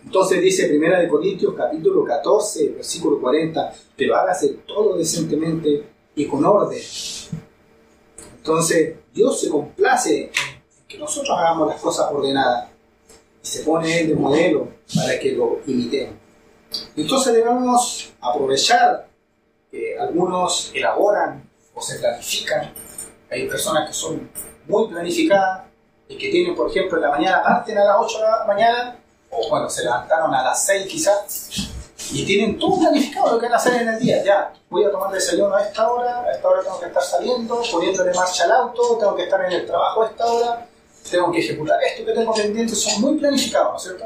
Entonces 0.06 0.42
dice 0.42 0.70
Primera 0.70 0.98
de 0.98 1.10
Corintios 1.10 1.54
capítulo 1.54 2.06
14, 2.06 2.70
versículo 2.70 3.20
40, 3.20 3.74
pero 3.98 4.16
hágase 4.16 4.60
todo 4.66 4.96
decentemente 4.96 5.84
y 6.16 6.26
con 6.26 6.46
orden. 6.46 6.82
Entonces 8.38 8.96
Dios 9.14 9.42
se 9.42 9.50
complace 9.50 10.24
en 10.24 10.32
que 10.88 10.98
nosotros 10.98 11.38
hagamos 11.38 11.68
las 11.68 11.82
cosas 11.82 12.10
ordenadas 12.14 12.70
y 13.44 13.46
se 13.46 13.64
pone 13.64 14.00
Él 14.00 14.08
de 14.08 14.16
modelo 14.16 14.70
para 14.96 15.20
que 15.20 15.34
lo 15.34 15.60
imitemos. 15.68 16.16
Entonces 16.96 17.34
debemos 17.34 18.14
aprovechar 18.22 19.10
que 19.70 20.00
algunos 20.00 20.72
elaboran 20.74 21.50
o 21.74 21.82
se 21.82 22.00
planifican. 22.00 22.74
Hay 23.30 23.50
personas 23.50 23.90
que 23.90 23.94
son 23.94 24.30
muy 24.66 24.88
planificadas 24.88 25.67
y 26.10 26.18
que 26.18 26.30
tienen, 26.30 26.56
por 26.56 26.70
ejemplo, 26.70 26.98
en 26.98 27.04
la 27.04 27.10
mañana 27.12 27.44
parten 27.44 27.78
a 27.78 27.84
las 27.84 27.96
8 28.00 28.18
de 28.18 28.24
la 28.24 28.46
mañana 28.46 28.98
o 29.30 29.50
bueno, 29.50 29.70
se 29.70 29.84
levantaron 29.84 30.34
a 30.34 30.44
las 30.44 30.66
6 30.66 30.88
quizás, 30.88 31.70
y 32.12 32.26
tienen 32.26 32.58
todo 32.58 32.80
planificado 32.80 33.34
lo 33.34 33.40
que 33.40 33.46
van 33.46 33.54
a 33.54 33.58
hacer 33.58 33.82
en 33.82 33.90
el 33.90 34.00
día. 34.00 34.24
Ya, 34.24 34.54
voy 34.70 34.86
a 34.86 34.92
tomar 34.92 35.12
desayuno 35.12 35.56
a 35.56 35.64
esta 35.64 35.92
hora, 35.92 36.22
a 36.22 36.32
esta 36.32 36.48
hora 36.48 36.64
tengo 36.64 36.80
que 36.80 36.86
estar 36.86 37.04
saliendo, 37.04 37.62
poniéndole 37.72 38.14
marcha 38.14 38.46
al 38.46 38.52
auto, 38.52 38.98
tengo 38.98 39.16
que 39.16 39.24
estar 39.24 39.44
en 39.46 39.52
el 39.52 39.66
trabajo 39.66 40.04
a 40.04 40.08
esta 40.08 40.26
hora, 40.26 40.68
tengo 41.10 41.32
que 41.32 41.40
ejecutar 41.40 41.80
esto 41.84 42.06
que 42.06 42.14
tengo 42.14 42.34
pendiente, 42.34 42.76
son 42.76 43.02
muy 43.02 43.18
planificados, 43.18 43.72
¿no 43.72 43.78
es 43.78 43.84
cierto? 43.84 44.06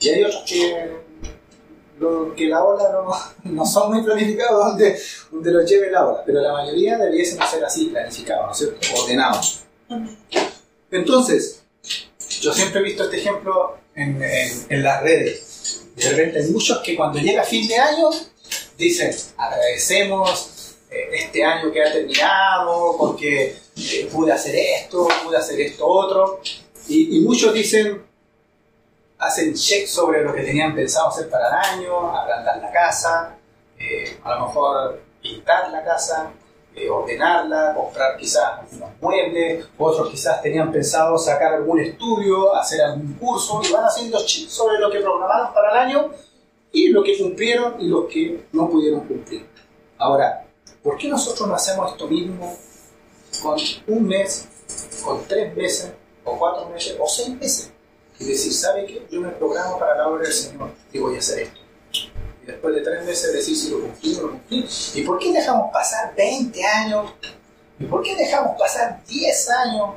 Y 0.00 0.08
hay 0.10 0.24
otros 0.24 0.44
que, 0.46 0.96
que 2.36 2.48
la 2.48 2.62
ola 2.62 2.90
no, 2.92 3.50
no 3.52 3.66
son 3.66 3.92
muy 3.92 4.02
planificados 4.02 4.66
donde, 4.66 5.00
donde 5.30 5.50
los 5.50 5.70
lleve 5.70 5.90
la 5.90 6.06
ola, 6.06 6.22
pero 6.26 6.40
la 6.40 6.52
mayoría 6.52 6.98
debiesen 6.98 7.40
ser 7.46 7.64
así, 7.64 7.86
planificados, 7.86 8.46
¿no 8.46 8.52
es 8.52 8.58
cierto? 8.58 9.02
Ordenados. 9.02 9.60
Entonces, 10.94 11.62
yo 12.40 12.52
siempre 12.52 12.80
he 12.80 12.84
visto 12.84 13.04
este 13.04 13.18
ejemplo 13.18 13.78
en, 13.94 14.82
las 14.82 15.02
redes. 15.02 15.82
De 15.96 16.08
repente 16.10 16.38
hay 16.38 16.50
muchos 16.50 16.78
que 16.80 16.96
cuando 16.96 17.18
llega 17.18 17.44
fin 17.44 17.66
de 17.68 17.76
año 17.76 18.10
dicen 18.76 19.14
agradecemos 19.36 20.76
eh, 20.90 21.08
este 21.12 21.44
año 21.44 21.70
que 21.72 21.82
ha 21.82 21.92
terminado 21.92 22.96
porque 22.98 23.56
eh, 23.76 24.08
pude 24.12 24.32
hacer 24.32 24.54
esto, 24.54 25.08
pude 25.24 25.36
hacer 25.36 25.60
esto 25.60 25.86
otro. 25.86 26.40
Y, 26.88 27.18
y 27.18 27.20
muchos 27.20 27.54
dicen, 27.54 28.02
hacen 29.18 29.54
check 29.54 29.86
sobre 29.86 30.22
lo 30.22 30.34
que 30.34 30.42
tenían 30.42 30.74
pensado 30.74 31.08
hacer 31.08 31.28
para 31.30 31.48
el 31.48 31.54
año, 31.54 32.16
agrandar 32.16 32.58
la 32.58 32.70
casa, 32.70 33.36
eh, 33.78 34.18
a 34.22 34.34
lo 34.34 34.46
mejor 34.46 35.02
pintar 35.22 35.70
la 35.70 35.82
casa, 35.84 36.32
eh, 36.76 36.90
ordenarla, 36.90 37.72
comprar 37.74 38.16
quizás 38.16 38.60
unos 38.72 38.90
muebles, 39.00 39.64
otros 39.78 40.10
quizás 40.10 40.42
tenían 40.42 40.72
pensado 40.72 41.16
sacar 41.16 41.54
algún 41.54 41.78
estudio, 41.78 42.54
hacer 42.54 42.80
algún 42.82 43.14
curso 43.14 43.60
y 43.62 43.72
van 43.72 43.84
haciendo 43.84 44.18
checks 44.24 44.52
sobre 44.52 44.80
lo 44.80 44.90
que 44.90 44.98
programaron 44.98 45.54
para 45.54 45.70
el 45.70 45.76
año 45.76 46.10
y 46.72 46.88
lo 46.88 47.04
que 47.04 47.16
cumplieron 47.16 47.80
y 47.80 47.86
lo 47.86 48.08
que 48.08 48.46
no 48.52 48.68
pudieron 48.68 49.06
cumplir. 49.06 49.46
Ahora, 49.98 50.46
¿por 50.82 50.98
qué 50.98 51.08
nosotros 51.08 51.48
no 51.48 51.54
hacemos 51.54 51.92
esto 51.92 52.08
mismo 52.08 52.56
con 53.40 53.56
un 53.86 54.06
mes, 54.08 54.48
con 55.04 55.22
tres 55.28 55.54
meses, 55.54 55.92
o 56.24 56.36
cuatro 56.36 56.68
meses, 56.68 56.96
o 56.98 57.06
seis 57.06 57.28
meses? 57.28 57.72
Y 58.18 58.24
decir, 58.24 58.52
¿sabe 58.52 58.84
qué? 58.86 59.06
Yo 59.10 59.20
me 59.20 59.28
programo 59.28 59.78
para 59.78 59.96
la 59.96 60.08
obra 60.08 60.24
del 60.24 60.32
Señor 60.32 60.70
y 60.92 60.98
voy 60.98 61.14
a 61.14 61.18
hacer 61.18 61.40
esto. 61.40 61.63
Y 62.44 62.46
después 62.46 62.74
de 62.74 62.82
tres 62.82 63.02
meses 63.06 63.32
decir 63.32 63.56
si 63.56 63.70
lo 63.70 63.80
cumplí 63.80 64.14
o 64.16 64.16
no 64.16 64.22
lo 64.26 64.32
cumplí. 64.32 64.68
¿Y 64.94 65.02
por 65.02 65.18
qué 65.18 65.32
dejamos 65.32 65.72
pasar 65.72 66.14
20 66.14 66.62
años? 66.62 67.10
¿Y 67.78 67.84
por 67.86 68.02
qué 68.02 68.14
dejamos 68.14 68.58
pasar 68.58 69.02
10 69.06 69.50
años? 69.50 69.94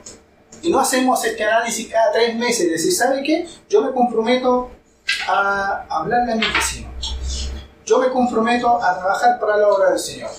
Y 0.62 0.72
no 0.72 0.80
hacemos 0.80 1.24
este 1.25 1.44
análisis 1.44 1.92
cada 1.92 2.13
tres 2.13 2.36
meses 2.36 2.72
decir, 2.72 2.94
¿sabe 2.94 3.22
qué? 3.22 3.46
Yo 3.68 3.82
me 3.82 3.92
comprometo 3.92 4.72
a 5.27 5.86
hablarle 5.89 6.32
a 6.32 6.36
mis 6.38 6.54
vecinos. 6.54 7.51
Yo 7.86 8.00
me 8.00 8.10
comprometo 8.12 8.82
a 8.82 8.98
trabajar 8.98 9.39
para 9.42 9.58
la 9.58 9.68
obra 9.68 9.89
del 9.89 10.00
Señor. 10.00 10.32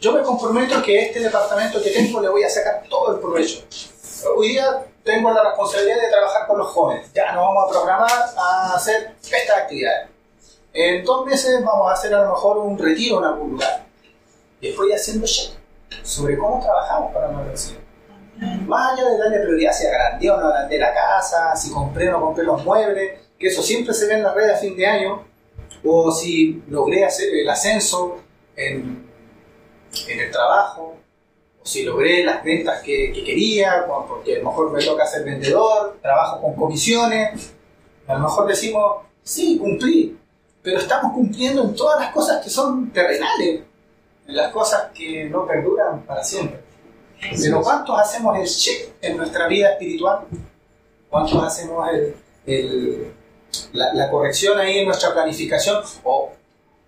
Yo 0.00 0.12
me 0.12 0.22
comprometo 0.22 0.82
que 0.82 1.04
este 1.04 1.20
departamento 1.20 1.82
que 1.82 1.90
tengo 1.90 2.22
le 2.22 2.30
voy 2.30 2.44
a 2.44 2.48
sacar 2.48 2.82
todo 2.88 3.14
el 3.14 3.20
provecho. 3.20 3.62
Hoy 4.36 4.48
día 4.48 4.86
tengo 5.04 5.30
la 5.30 5.42
responsabilidad 5.44 6.00
de 6.00 6.08
trabajar 6.08 6.46
con 6.46 6.58
los 6.58 6.68
jóvenes. 6.68 7.12
Ya 7.14 7.30
nos 7.32 7.44
vamos 7.44 7.66
a 7.66 7.70
programar 7.70 8.10
a 8.38 8.74
hacer 8.74 9.16
estas 9.22 9.58
actividades. 9.58 10.08
En 10.72 11.04
dos 11.04 11.26
meses 11.26 11.64
vamos 11.64 11.90
a 11.90 11.94
hacer 11.94 12.14
a 12.14 12.24
lo 12.24 12.30
mejor 12.30 12.58
un 12.58 12.78
retiro 12.78 13.18
en 13.18 13.24
algún 13.24 13.50
lugar. 13.52 13.86
Y 14.60 14.68
estoy 14.68 14.92
haciendo 14.92 15.26
check 15.26 15.52
sobre 16.02 16.38
cómo 16.38 16.60
trabajamos 16.60 17.12
para 17.12 17.28
del 17.28 17.58
Señor. 17.58 17.80
Más 18.66 18.92
allá 18.92 19.10
de 19.10 19.18
darle 19.18 19.40
prioridad 19.40 19.72
si 19.72 19.86
agrandé 19.86 20.30
o 20.30 20.40
no 20.40 20.46
agrandé 20.46 20.78
la 20.78 20.94
casa, 20.94 21.56
si 21.56 21.70
compré 21.72 22.08
o 22.08 22.12
no 22.12 22.20
compré 22.26 22.44
los 22.44 22.64
muebles, 22.64 23.20
que 23.38 23.48
eso 23.48 23.62
siempre 23.62 23.92
se 23.92 24.06
ve 24.06 24.14
en 24.14 24.22
las 24.22 24.34
redes 24.34 24.56
a 24.56 24.56
fin 24.58 24.76
de 24.76 24.86
año, 24.86 25.24
o 25.84 26.12
si 26.12 26.62
logré 26.68 27.04
hacer 27.04 27.34
el 27.34 27.48
ascenso 27.48 28.18
en, 28.54 29.10
en 30.08 30.20
el 30.20 30.30
trabajo, 30.30 30.96
o 31.60 31.66
si 31.66 31.82
logré 31.82 32.24
las 32.24 32.44
ventas 32.44 32.80
que, 32.82 33.12
que 33.12 33.24
quería, 33.24 33.84
porque 34.08 34.36
a 34.36 34.38
lo 34.38 34.50
mejor 34.50 34.70
me 34.70 34.84
toca 34.84 35.04
ser 35.04 35.24
vendedor, 35.24 35.98
trabajo 36.00 36.40
con 36.40 36.54
comisiones, 36.54 37.54
a 38.06 38.14
lo 38.14 38.20
mejor 38.20 38.46
decimos, 38.46 39.02
sí, 39.22 39.58
cumplí, 39.58 40.19
pero 40.62 40.78
estamos 40.78 41.12
cumpliendo 41.14 41.62
en 41.62 41.74
todas 41.74 42.00
las 42.00 42.12
cosas 42.12 42.42
que 42.42 42.50
son 42.50 42.90
terrenales, 42.90 43.62
en 44.26 44.36
las 44.36 44.52
cosas 44.52 44.90
que 44.94 45.24
no 45.24 45.46
perduran 45.46 46.02
para 46.02 46.22
siempre. 46.22 46.60
Pero 47.20 47.62
¿cuántos 47.62 47.98
hacemos 47.98 48.38
el 48.38 48.46
check 48.46 48.94
en 49.00 49.16
nuestra 49.16 49.46
vida 49.46 49.72
espiritual? 49.72 50.20
¿Cuántos 51.08 51.42
hacemos 51.42 51.88
el, 51.90 52.16
el, 52.46 53.12
la, 53.72 53.92
la, 53.92 54.10
corrección 54.10 54.58
ahí 54.58 54.78
en 54.78 54.86
nuestra 54.86 55.12
planificación? 55.12 55.82
O 56.04 56.30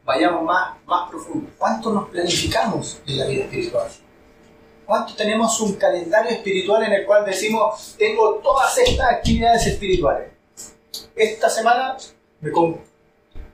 vayamos 0.04 0.42
más, 0.44 0.76
más 0.86 1.10
profundo. 1.10 1.50
¿Cuánto 1.58 1.92
nos 1.92 2.08
planificamos 2.08 2.98
en 3.06 3.18
la 3.18 3.26
vida 3.26 3.44
espiritual? 3.44 3.88
¿Cuánto 4.86 5.14
tenemos 5.14 5.60
un 5.60 5.74
calendario 5.74 6.30
espiritual 6.30 6.82
en 6.84 6.92
el 6.92 7.06
cual 7.06 7.24
decimos, 7.24 7.94
tengo 7.98 8.34
todas 8.42 8.76
estas 8.78 9.10
actividades 9.10 9.66
espirituales? 9.66 10.28
Esta 11.14 11.48
semana 11.48 11.96
me, 12.40 12.50
com 12.50 12.76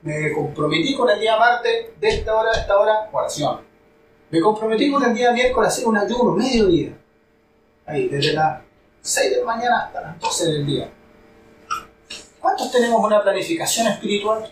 me 0.01 0.31
comprometí 0.31 0.95
con 0.95 1.09
el 1.09 1.19
día 1.19 1.37
martes 1.37 1.87
de 1.99 2.09
esta 2.09 2.35
hora 2.35 2.51
a 2.51 2.59
esta 2.59 2.77
hora 2.77 3.09
oración. 3.11 3.61
Me 4.29 4.39
comprometí 4.39 4.91
con 4.91 5.03
el 5.03 5.13
día 5.13 5.31
miércoles 5.31 5.69
a 5.69 5.73
hacer 5.73 5.87
un 5.87 5.97
ayuno, 5.97 6.31
mediodía. 6.31 6.97
Ahí, 7.85 8.07
desde 8.07 8.33
las 8.33 8.61
6 9.01 9.31
de 9.31 9.37
la 9.39 9.45
mañana 9.45 9.85
hasta 9.85 10.01
las 10.01 10.19
12 10.19 10.45
del 10.45 10.65
día. 10.65 10.89
¿Cuántos 12.39 12.71
tenemos 12.71 13.03
una 13.03 13.21
planificación 13.21 13.87
espiritual? 13.87 14.49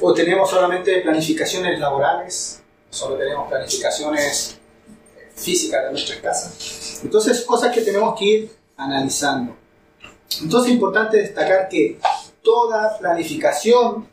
¿O 0.00 0.14
tenemos 0.14 0.48
solamente 0.48 1.00
planificaciones 1.00 1.80
laborales? 1.80 2.62
¿Solo 2.90 3.16
tenemos 3.16 3.48
planificaciones 3.48 4.58
físicas 5.34 5.84
de 5.84 5.90
nuestras 5.90 6.18
casas? 6.20 7.00
Entonces, 7.02 7.40
cosas 7.42 7.74
que 7.74 7.80
tenemos 7.80 8.16
que 8.18 8.24
ir 8.24 8.56
analizando. 8.76 9.56
Entonces, 10.40 10.68
es 10.68 10.74
importante 10.74 11.16
destacar 11.16 11.68
que 11.68 11.98
toda 12.42 12.96
planificación 12.98 14.06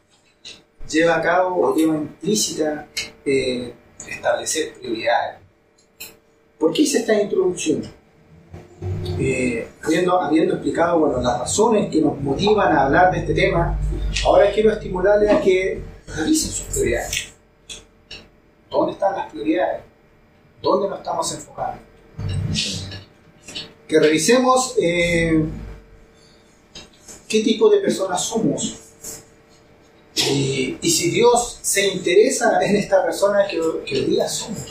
lleva 0.89 1.17
a 1.17 1.21
cabo 1.21 1.67
o 1.67 1.75
lleva 1.75 1.95
implícita 1.95 2.87
eh, 3.25 3.73
establecer 4.07 4.73
prioridades. 4.75 5.39
¿Por 6.59 6.73
qué 6.73 6.83
hice 6.83 6.99
esta 6.99 7.19
introducción? 7.19 7.83
Eh, 9.17 9.67
habiendo, 9.83 10.21
habiendo, 10.21 10.55
explicado 10.55 10.99
bueno, 10.99 11.21
las 11.21 11.39
razones 11.39 11.89
que 11.89 12.01
nos 12.01 12.19
motivan 12.21 12.75
a 12.75 12.85
hablar 12.85 13.11
de 13.11 13.19
este 13.19 13.33
tema, 13.33 13.79
ahora 14.25 14.51
quiero 14.51 14.71
estimularles 14.71 15.31
a 15.31 15.41
que 15.41 15.81
revisen 16.15 16.51
sus 16.51 16.65
prioridades. 16.67 17.33
¿Dónde 18.69 18.93
están 18.93 19.15
las 19.15 19.31
prioridades? 19.31 19.81
¿Dónde 20.61 20.89
nos 20.89 20.99
estamos 20.99 21.33
enfocando? 21.33 21.81
Que 23.87 23.99
revisemos 23.99 24.75
eh, 24.81 25.45
qué 27.27 27.41
tipo 27.41 27.69
de 27.69 27.79
personas 27.79 28.23
somos 28.23 28.75
y, 30.15 30.77
y, 30.81 30.89
si 30.89 31.11
Dios 31.11 31.59
se 31.61 31.87
interesa 31.87 32.59
en 32.63 32.77
esta 32.77 33.03
persona 33.03 33.45
que, 33.47 33.59
que, 33.85 33.95
hoy 33.95 34.05
día 34.05 34.27
somos, 34.29 34.61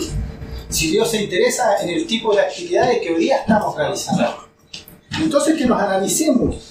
si 0.70 0.90
Dios 0.90 1.10
se 1.10 1.22
interesa 1.22 1.82
en 1.82 1.90
el 1.90 2.06
tipo 2.06 2.34
de 2.34 2.40
actividades 2.40 3.00
que 3.00 3.12
hoy 3.12 3.20
día 3.20 3.38
estamos 3.38 3.76
realizando, 3.76 4.48
entonces 5.20 5.56
que 5.56 5.66
nos 5.66 5.80
analicemos. 5.80 6.70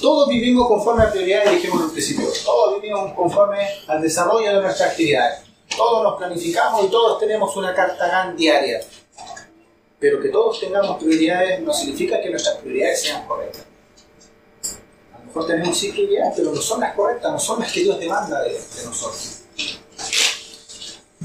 Todos 0.00 0.28
vivimos 0.28 0.68
conforme 0.68 1.02
a 1.02 1.10
prioridades, 1.10 1.52
dijimos 1.52 1.80
en 1.80 1.86
el 1.86 1.92
principio. 1.92 2.26
Todos 2.44 2.80
vivimos 2.80 3.12
conforme 3.14 3.58
al 3.88 4.02
desarrollo 4.02 4.54
de 4.54 4.62
nuestras 4.62 4.90
actividades. 4.90 5.40
Todos 5.74 6.04
nos 6.04 6.16
planificamos 6.16 6.84
y 6.84 6.88
todos 6.88 7.18
tenemos 7.18 7.56
una 7.56 7.74
carta 7.74 8.06
GAN 8.06 8.36
diaria. 8.36 8.80
Pero 9.98 10.20
que 10.20 10.28
todos 10.28 10.60
tengamos 10.60 11.02
prioridades 11.02 11.60
no 11.60 11.72
significa 11.72 12.20
que 12.20 12.30
nuestras 12.30 12.58
prioridades 12.58 13.02
sean 13.02 13.26
correctas 13.26 13.73
mejor 15.34 15.46
tenemos 15.46 15.76
sí 15.76 15.90
prioridades, 15.90 16.34
pero 16.36 16.52
no 16.52 16.60
son 16.60 16.80
las 16.80 16.94
correctas, 16.94 17.32
no 17.32 17.38
son 17.40 17.60
las 17.60 17.72
que 17.72 17.80
Dios 17.80 17.98
demanda 17.98 18.42
de, 18.42 18.52
de, 18.52 18.84
nosotros. 18.84 19.40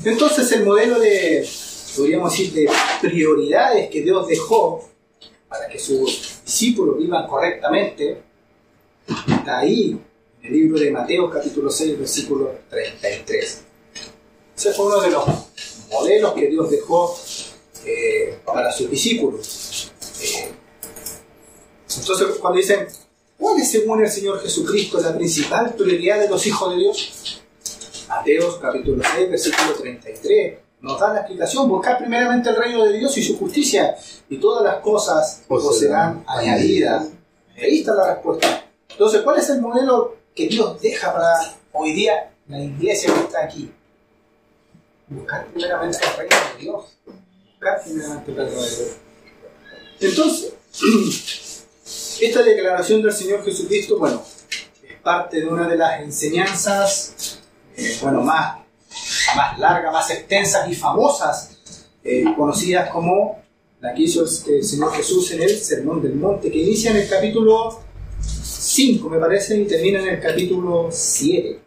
Entonces 0.04 0.52
el 0.54 0.66
modelo 0.66 1.00
de, 1.00 1.48
podríamos 1.96 2.32
decir, 2.32 2.54
de 2.54 2.70
prioridades 3.02 3.90
que 3.90 4.02
Dios 4.02 4.28
dejó 4.28 4.90
para 5.48 5.68
que 5.68 5.78
sus 5.78 6.42
discípulos 6.44 6.98
vivan 6.98 7.28
correctamente, 7.28 8.22
está 9.28 9.60
ahí, 9.60 10.00
en 10.42 10.48
el 10.48 10.54
libro 10.54 10.80
de 10.80 10.90
Mateo 10.90 11.30
capítulo 11.30 11.70
6, 11.70 12.00
versículo 12.00 12.52
33. 12.70 13.62
Ese 14.56 14.74
fue 14.74 14.86
uno 14.88 15.02
de 15.02 15.12
los 15.12 15.26
modelos 15.92 16.34
que 16.34 16.48
Dios 16.48 16.72
dejó 16.72 17.16
eh, 17.86 18.40
para 18.46 18.72
sus 18.72 18.90
discípulos. 18.90 19.92
Eh, 20.22 20.52
entonces, 21.98 22.38
cuando 22.40 22.58
dicen, 22.58 22.88
¿cuál 23.40 23.60
es 23.60 23.72
según 23.72 24.04
el 24.04 24.10
Señor 24.10 24.42
Jesucristo 24.42 25.00
la 25.02 25.16
principal 25.16 25.74
prioridad 25.74 26.20
de 26.20 26.30
los 26.30 26.46
hijos 26.46 26.72
de 26.72 26.78
Dios? 26.78 27.42
Mateo 28.08 28.60
capítulo 28.60 29.02
6, 29.16 29.30
versículo 29.30 29.74
33 29.74 30.70
nos 30.82 31.00
da 31.00 31.14
la 31.14 31.20
explicación, 31.20 31.68
buscar 31.68 31.98
primeramente 31.98 32.50
el 32.50 32.56
reino 32.56 32.86
de 32.86 32.98
Dios 32.98 33.18
y 33.18 33.24
su 33.24 33.38
justicia, 33.38 33.98
y 34.30 34.38
todas 34.38 34.64
las 34.64 34.78
cosas 34.82 35.44
os 35.48 35.80
serán 35.80 36.24
añadidas. 36.28 37.10
Ahí 37.58 37.80
está 37.80 37.94
la 37.94 38.14
respuesta. 38.14 38.66
Entonces, 38.90 39.22
¿cuál 39.22 39.40
es 39.40 39.50
el 39.50 39.62
modelo 39.62 40.16
que 40.34 40.48
Dios 40.48 40.82
deja 40.82 41.14
para 41.14 41.34
hoy 41.74 41.94
día 41.94 42.32
la 42.48 42.60
iglesia 42.60 43.14
que 43.14 43.20
está 43.20 43.44
aquí? 43.44 43.72
Buscar 45.08 45.48
primeramente 45.48 45.98
el 45.98 46.18
reino 46.18 46.36
de 46.36 46.62
Dios. 46.62 46.86
Buscar 47.52 47.84
primeramente 47.84 48.32
el 48.32 48.38
reino 48.38 48.62
de 48.62 48.76
Dios. 48.76 48.92
Entonces, 50.00 50.54
esta 52.22 52.44
declaración 52.44 53.02
del 53.02 53.14
Señor 53.14 53.44
Jesucristo, 53.44 53.98
bueno, 53.98 54.24
es 54.88 54.96
parte 55.02 55.40
de 55.40 55.48
una 55.48 55.68
de 55.68 55.78
las 55.78 56.02
enseñanzas, 56.02 57.40
eh, 57.76 57.98
bueno, 58.02 58.22
más 58.22 58.60
más 59.36 59.60
largas, 59.60 59.94
más 59.94 60.10
extensas 60.12 60.70
y 60.70 60.76
famosas, 60.76 61.58
eh, 62.04 62.24
conocidas 62.36 62.90
como 62.90 63.40
la 63.82 63.94
que 63.94 64.04
hizo 64.04 64.24
el 64.24 64.64
Señor 64.64 64.94
Jesús 64.94 65.32
en 65.32 65.42
el 65.42 65.50
Sermón 65.50 66.02
del 66.02 66.16
Monte, 66.16 66.52
que 66.52 66.60
inicia 66.60 66.92
en 66.92 66.98
el 66.98 67.10
capítulo 67.10 67.80
5, 68.22 69.10
me 69.10 69.20
parece, 69.20 69.58
y 69.58 69.66
termina 69.66 70.02
en 70.02 70.10
el 70.16 70.20
capítulo 70.20 70.90
7. 70.92 71.60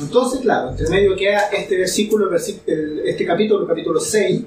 Entonces, 0.00 0.40
claro, 0.40 0.70
entre 0.70 0.88
medio 0.88 1.14
queda 1.14 1.48
este 1.52 1.76
versículo, 1.76 2.34
este 2.34 3.26
capítulo, 3.26 3.66
capítulo 3.66 4.00
6, 4.00 4.42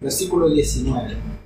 versículo 0.00 0.48
19. 0.48 1.39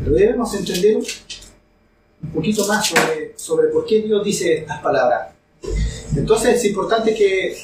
Pero 0.00 0.12
debemos 0.12 0.54
entender 0.54 0.96
un 0.96 2.30
poquito 2.30 2.66
más 2.66 2.86
sobre, 2.86 3.34
sobre 3.36 3.68
por 3.68 3.84
qué 3.86 4.00
Dios 4.00 4.24
dice 4.24 4.58
estas 4.58 4.80
palabras. 4.80 5.34
Entonces 6.16 6.56
es 6.56 6.64
importante 6.64 7.14
que, 7.14 7.56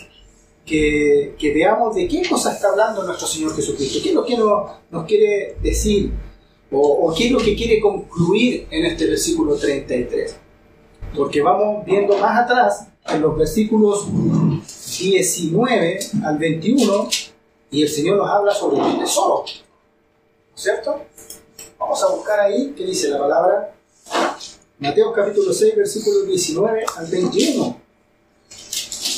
que, 0.66 1.52
veamos 1.54 1.94
de 1.94 2.06
qué 2.08 2.28
cosa 2.28 2.52
está 2.52 2.68
hablando 2.68 3.02
nuestro 3.02 3.26
Señor 3.26 3.54
Jesucristo, 3.54 4.00
qué 4.02 4.10
es 4.10 4.14
lo 4.14 4.24
que 4.24 4.36
nos, 4.36 5.06
quiere 5.06 5.56
decir 5.62 6.12
o, 6.70 7.14
qué 7.16 7.26
es 7.26 7.32
lo 7.32 7.38
que 7.38 7.54
quiere 7.54 7.80
concluir 7.80 8.66
en 8.70 8.86
este 8.86 9.06
versículo 9.06 9.56
33. 9.56 10.36
Porque 11.16 11.40
vamos 11.40 11.84
viendo 11.86 12.18
más 12.18 12.44
atrás, 12.44 12.88
en 13.08 13.22
los 13.22 13.38
versículos 13.38 14.06
19 14.98 15.98
al 16.24 16.38
21, 16.38 17.08
y 17.70 17.82
el 17.82 17.88
Señor 17.88 18.18
nos 18.18 18.28
habla 18.28 18.52
sobre 18.52 18.78
el 18.78 18.98
tesoro. 18.98 19.44
¿Cierto? 20.54 21.02
Vamos 21.86 22.02
a 22.02 22.08
buscar 22.08 22.40
ahí 22.40 22.74
qué 22.76 22.84
dice 22.84 23.08
la 23.10 23.20
palabra. 23.20 23.72
Mateo 24.80 25.12
capítulo 25.12 25.52
6, 25.52 25.76
versículo 25.76 26.24
19 26.24 26.84
al 26.96 27.06
21. 27.06 27.80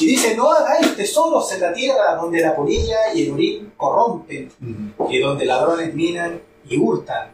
Y 0.01 0.07
dice, 0.07 0.37
no 0.37 0.53
hagáis 0.53 0.95
tesoros 0.95 1.51
en 1.53 1.63
la 1.63 1.73
tierra 1.73 2.15
donde 2.17 2.43
la 2.43 2.55
polilla 2.55 3.15
y 3.15 3.23
el 3.23 3.33
orín 3.33 3.73
corrompen, 3.75 4.53
y 5.09 5.19
donde 5.19 5.47
ladrones 5.47 5.95
minan 5.95 6.43
y 6.69 6.77
hurtan. 6.77 7.31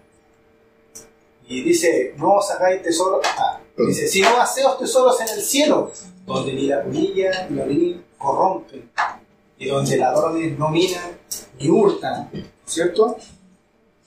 Y 1.48 1.64
dice, 1.64 2.14
no 2.16 2.34
os 2.34 2.48
hagáis 2.52 2.80
tesoros, 2.84 3.26
ah, 3.36 3.58
dice, 3.76 4.06
sino 4.06 4.40
haceos 4.40 4.78
tesoros 4.78 5.20
en 5.20 5.30
el 5.30 5.42
cielo, 5.42 5.90
donde 6.24 6.52
ni 6.52 6.68
la 6.68 6.84
polilla 6.84 7.48
ni 7.50 7.58
el 7.58 7.64
orín 7.66 8.04
corrompen, 8.16 8.88
y 9.58 9.66
donde 9.66 9.96
ladrones 9.96 10.56
no 10.56 10.68
minan 10.68 11.18
ni 11.58 11.68
hurtan, 11.68 12.30
¿cierto? 12.64 13.16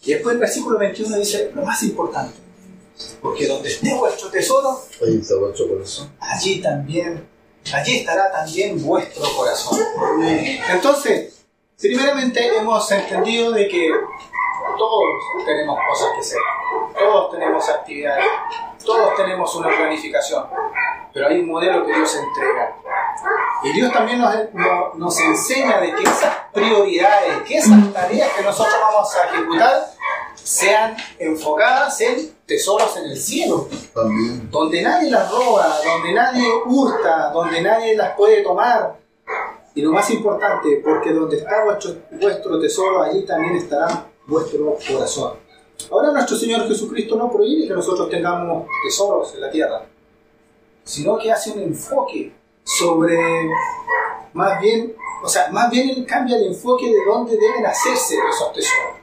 Y 0.04 0.14
después 0.14 0.36
el 0.36 0.40
versículo 0.40 0.80
21 0.80 1.18
dice, 1.18 1.52
lo 1.54 1.64
más 1.64 1.82
importante, 1.84 2.38
porque 3.22 3.48
donde 3.48 3.70
esté 3.70 3.94
vuestro 3.94 4.30
tesoro, 4.30 4.82
allí 6.20 6.62
también 6.62 7.28
allí 7.74 7.98
estará 7.98 8.32
también 8.32 8.84
vuestro 8.84 9.24
corazón. 9.36 9.80
Entonces, 10.72 11.46
primeramente 11.78 12.58
hemos 12.58 12.90
entendido 12.92 13.52
de 13.52 13.68
que 13.68 13.90
todos 14.78 15.04
tenemos 15.46 15.80
cosas 15.90 16.10
que 16.14 16.20
hacer, 16.20 16.40
todos 16.98 17.32
tenemos 17.32 17.70
actividades, 17.70 18.26
todos 18.86 19.16
tenemos 19.16 19.56
una 19.56 19.70
planificación, 19.70 20.46
pero 21.14 21.28
hay 21.28 21.40
un 21.40 21.48
modelo 21.48 21.86
que 21.86 21.94
Dios 21.94 22.16
entrega. 22.16 22.76
Y 23.64 23.74
Dios 23.74 23.92
también 23.92 24.20
nos, 24.20 24.34
nos 24.96 25.20
enseña 25.20 25.80
de 25.80 25.94
que 25.94 26.04
esas 26.04 26.36
prioridades, 26.54 27.42
que 27.48 27.58
esas 27.58 27.94
tareas 27.94 28.30
que 28.34 28.44
nosotros 28.44 28.76
vamos 28.82 29.16
a 29.16 29.34
ejecutar, 29.34 29.98
sean 30.48 30.96
enfocadas 31.20 32.00
en 32.02 32.34
tesoros 32.46 32.96
en 32.98 33.12
el 33.12 33.18
cielo, 33.18 33.68
donde 34.50 34.82
nadie 34.82 35.12
las 35.12 35.30
roba, 35.30 35.78
donde 35.84 36.14
nadie 36.14 36.48
hurta, 36.66 37.32
donde 37.32 37.62
nadie 37.62 37.96
las 37.98 38.16
puede 38.16 38.44
tomar. 38.44 38.98
Y 39.76 39.82
lo 39.82 39.92
más 39.92 40.10
importante, 40.10 40.82
porque 40.84 41.12
donde 41.12 41.38
está 41.38 41.66
vuestro, 41.66 41.96
vuestro 42.12 42.60
tesoro, 42.60 43.04
allí 43.04 43.26
también 43.26 43.58
estará 43.58 44.08
vuestro 44.26 44.78
corazón. 44.88 45.34
Ahora 45.92 46.12
nuestro 46.12 46.38
Señor 46.38 46.68
Jesucristo 46.68 47.16
no 47.16 47.32
prohíbe 47.32 47.68
que 47.68 47.74
nosotros 47.74 48.10
tengamos 48.10 48.68
tesoros 48.84 49.34
en 49.36 49.42
la 49.42 49.52
tierra, 49.52 49.86
sino 50.84 51.18
que 51.18 51.32
hace 51.32 51.52
un 51.52 51.60
enfoque 51.60 52.34
sobre, 52.68 53.50
más 54.34 54.60
bien, 54.60 54.94
o 55.24 55.28
sea, 55.28 55.48
más 55.52 55.72
bien 55.72 55.90
Él 55.90 56.06
cambia 56.06 56.36
el 56.36 56.48
enfoque 56.48 56.88
de 56.88 57.06
dónde 57.06 57.38
deben 57.38 57.66
hacerse 57.66 58.16
esos 58.30 58.52
tesoros. 58.52 58.98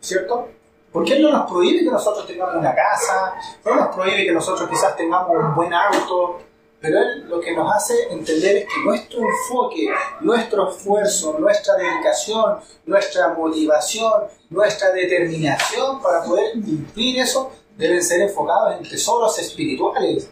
¿Cierto? 0.00 0.48
Porque 0.92 1.14
Él 1.14 1.22
no 1.22 1.32
nos 1.32 1.50
prohíbe 1.50 1.80
que 1.80 1.90
nosotros 1.90 2.24
tengamos 2.26 2.54
una 2.54 2.72
casa, 2.72 3.34
no 3.64 3.74
nos 3.74 3.94
prohíbe 3.94 4.24
que 4.24 4.32
nosotros 4.32 4.70
quizás 4.70 4.96
tengamos 4.96 5.36
un 5.36 5.54
buen 5.56 5.74
auto, 5.74 6.40
pero 6.80 7.00
Él 7.00 7.28
lo 7.28 7.40
que 7.40 7.52
nos 7.52 7.74
hace 7.74 8.12
entender 8.12 8.58
es 8.58 8.64
que 8.66 8.80
nuestro 8.84 9.18
enfoque, 9.18 9.88
nuestro 10.20 10.70
esfuerzo, 10.70 11.36
nuestra 11.40 11.74
dedicación, 11.74 12.58
nuestra 12.86 13.34
motivación, 13.34 14.24
nuestra 14.50 14.92
determinación 14.92 16.00
para 16.00 16.22
poder 16.22 16.52
cumplir 16.52 17.18
eso 17.18 17.50
deben 17.76 18.02
ser 18.02 18.20
enfocados 18.20 18.76
en 18.76 18.88
tesoros 18.88 19.36
espirituales 19.40 20.30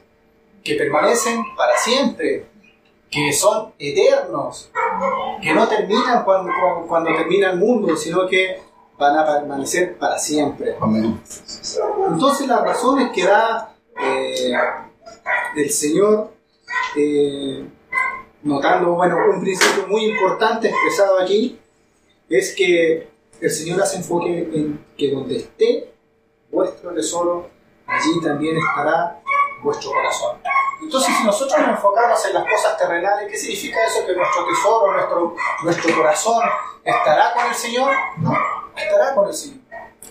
que 0.62 0.77
permanecen 0.77 1.42
para 1.57 1.77
siempre, 1.77 2.51
que 3.12 3.31
son 3.31 3.75
eternos, 3.79 4.70
que 5.42 5.53
no 5.53 5.68
terminan 5.68 6.25
cuando, 6.25 6.51
cuando 6.88 7.14
termina 7.14 7.51
el 7.51 7.59
mundo, 7.59 7.94
sino 7.94 8.27
que 8.27 8.59
van 8.98 9.18
a 9.18 9.27
permanecer 9.27 9.98
para 9.98 10.18
siempre. 10.18 10.77
Entonces 12.09 12.48
las 12.48 12.62
razones 12.62 13.11
que 13.12 13.25
da 13.25 13.77
eh, 14.03 14.53
el 15.57 15.70
Señor, 15.70 16.33
eh, 16.96 17.66
notando 18.44 18.94
bueno, 18.94 19.18
un 19.35 19.42
principio 19.42 19.87
muy 19.88 20.07
importante 20.07 20.68
expresado 20.68 21.20
aquí, 21.20 21.59
es 22.31 22.55
que 22.55 23.09
el 23.42 23.51
Señor 23.51 23.83
hace 23.83 23.98
enfoque 23.98 24.48
en 24.55 24.83
que 24.96 25.11
donde 25.11 25.37
esté 25.37 25.92
vuestro 26.51 26.94
tesoro, 26.94 27.51
allí 27.87 28.20
también 28.22 28.57
estará 28.57 29.20
vuestro 29.62 29.90
corazón. 29.90 30.38
Entonces, 30.83 31.14
si 31.16 31.25
nosotros 31.25 31.61
nos 31.61 31.71
enfocamos 31.71 32.25
en 32.27 32.35
las 32.35 32.45
cosas 32.45 32.77
terrenales, 32.77 33.31
¿qué 33.31 33.37
significa 33.37 33.79
eso? 33.87 34.05
Que 34.05 34.14
nuestro 34.14 34.45
tesoro, 34.47 34.92
nuestro, 34.92 35.37
nuestro 35.62 35.97
corazón 35.97 36.42
estará 36.85 37.33
con 37.33 37.47
el 37.47 37.55
Señor. 37.55 37.92
No, 38.18 38.33
estará 38.77 39.14
con 39.14 39.29
el 39.29 39.35
Señor. 39.35 39.62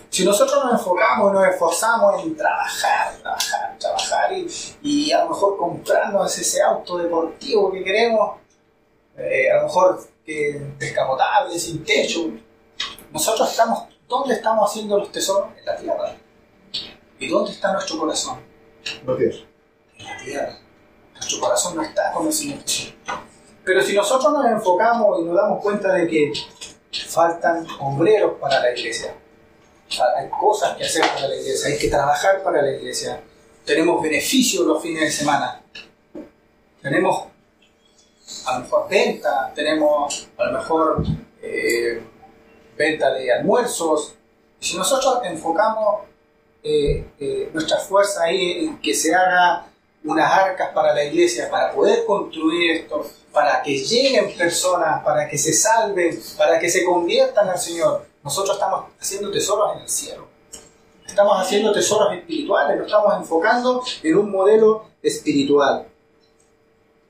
Si 0.08 0.24
nosotros 0.24 0.64
nos 0.64 0.74
enfocamos 0.74 1.30
y 1.30 1.34
nos 1.34 1.46
esforzamos 1.46 2.22
en 2.22 2.36
trabajar, 2.36 3.14
trabajar, 3.22 3.78
trabajar 3.78 4.32
y, 4.32 4.46
y 4.82 5.12
a 5.12 5.24
lo 5.24 5.30
mejor 5.30 5.56
comprarnos 5.56 6.38
ese 6.38 6.62
auto 6.62 6.98
deportivo 6.98 7.72
que 7.72 7.82
queremos, 7.82 8.36
eh, 9.16 9.50
a 9.50 9.56
lo 9.56 9.62
mejor 9.64 10.00
que 10.24 10.60
descapotable, 10.78 11.58
sin 11.58 11.84
techo, 11.84 12.30
nosotros 13.10 13.50
estamos, 13.50 13.84
¿dónde 14.08 14.34
estamos 14.34 14.70
haciendo 14.70 14.98
los 14.98 15.12
tesoros? 15.12 15.50
En 15.58 15.64
la 15.64 15.76
tierra. 15.76 16.16
¿Y 17.18 17.28
dónde 17.28 17.52
está 17.52 17.72
nuestro 17.72 17.98
corazón? 17.98 18.40
En 19.98 20.04
la 20.04 20.18
tierra. 20.18 20.58
Nuestro 21.32 21.48
corazón 21.48 21.76
no 21.76 21.82
está 21.82 22.12
con 22.12 22.26
el 22.26 22.64
Pero 23.64 23.82
si 23.82 23.96
nosotros 23.96 24.34
nos 24.34 24.44
enfocamos 24.52 25.18
y 25.18 25.22
nos 25.24 25.34
damos 25.34 25.62
cuenta 25.62 25.94
de 25.94 26.06
que 26.06 26.30
faltan 27.08 27.66
obreros 27.80 28.38
para 28.38 28.60
la 28.60 28.76
iglesia. 28.76 29.14
hay 30.18 30.28
cosas 30.28 30.76
que 30.76 30.84
hacer 30.84 31.00
para 31.00 31.28
la 31.28 31.36
iglesia, 31.36 31.70
hay 31.70 31.78
que 31.78 31.88
trabajar 31.88 32.42
para 32.42 32.60
la 32.60 32.70
iglesia. 32.70 33.18
Tenemos 33.64 34.02
beneficios 34.02 34.66
los 34.66 34.82
fines 34.82 35.04
de 35.04 35.10
semana. 35.10 35.62
Tenemos 36.82 37.28
a 38.44 38.58
lo 38.58 38.64
mejor 38.64 38.88
venta, 38.90 39.52
tenemos 39.54 40.28
a 40.36 40.44
lo 40.44 40.52
mejor 40.58 41.02
eh, 41.40 42.02
venta 42.76 43.14
de 43.14 43.32
almuerzos. 43.32 44.16
Si 44.60 44.76
nosotros 44.76 45.20
enfocamos 45.24 46.02
eh, 46.62 47.06
eh, 47.18 47.50
nuestra 47.54 47.78
fuerza 47.78 48.24
ahí 48.24 48.66
en 48.66 48.78
que 48.82 48.94
se 48.94 49.14
haga 49.14 49.71
unas 50.04 50.32
arcas 50.32 50.70
para 50.74 50.94
la 50.94 51.04
iglesia, 51.04 51.48
para 51.50 51.72
poder 51.72 52.04
construir 52.04 52.72
esto, 52.72 53.06
para 53.32 53.62
que 53.62 53.76
lleguen 53.78 54.36
personas, 54.36 55.02
para 55.04 55.28
que 55.28 55.38
se 55.38 55.52
salven, 55.52 56.20
para 56.36 56.58
que 56.58 56.68
se 56.68 56.84
conviertan 56.84 57.48
al 57.48 57.58
Señor. 57.58 58.04
Nosotros 58.22 58.56
estamos 58.56 58.86
haciendo 59.00 59.30
tesoros 59.30 59.76
en 59.76 59.82
el 59.82 59.88
cielo. 59.88 60.26
Estamos 61.06 61.40
haciendo 61.40 61.72
tesoros 61.72 62.14
espirituales, 62.14 62.76
nos 62.76 62.86
estamos 62.86 63.14
enfocando 63.16 63.82
en 64.02 64.16
un 64.16 64.30
modelo 64.30 64.86
espiritual. 65.02 65.86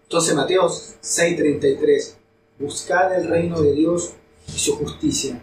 Entonces 0.05 0.35
Mateo 0.35 0.69
6:33, 0.69 2.17
buscar 2.59 3.13
el 3.13 3.29
reino 3.29 3.61
de 3.61 3.73
Dios 3.73 4.13
y 4.49 4.59
su 4.59 4.77
justicia. 4.77 5.41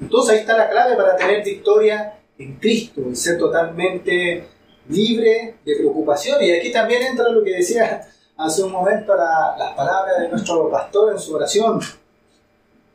Entonces 0.00 0.34
ahí 0.34 0.40
está 0.40 0.56
la 0.56 0.68
clave 0.68 0.96
para 0.96 1.16
tener 1.16 1.44
victoria 1.44 2.18
en 2.38 2.56
Cristo, 2.56 3.00
en 3.00 3.16
ser 3.16 3.38
totalmente 3.38 4.48
libre 4.88 5.56
de 5.64 5.76
preocupación. 5.76 6.42
Y 6.42 6.50
aquí 6.52 6.72
también 6.72 7.02
entra 7.02 7.28
lo 7.28 7.42
que 7.44 7.52
decía 7.52 8.08
hace 8.36 8.62
un 8.62 8.72
momento 8.72 9.14
la- 9.14 9.54
las 9.58 9.74
palabras 9.74 10.20
de 10.20 10.28
nuestro 10.28 10.70
pastor 10.70 11.12
en 11.12 11.18
su 11.18 11.34
oración, 11.34 11.80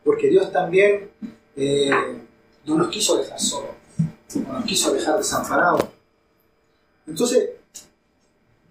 porque 0.03 0.27
Dios 0.29 0.51
también 0.51 1.09
eh, 1.55 1.89
no 2.65 2.75
nos 2.77 2.89
quiso 2.89 3.17
dejar 3.17 3.39
solos, 3.39 3.71
no 4.35 4.53
nos 4.53 4.65
quiso 4.65 4.93
dejar 4.93 5.17
desamparados. 5.17 5.85
Entonces, 7.07 7.49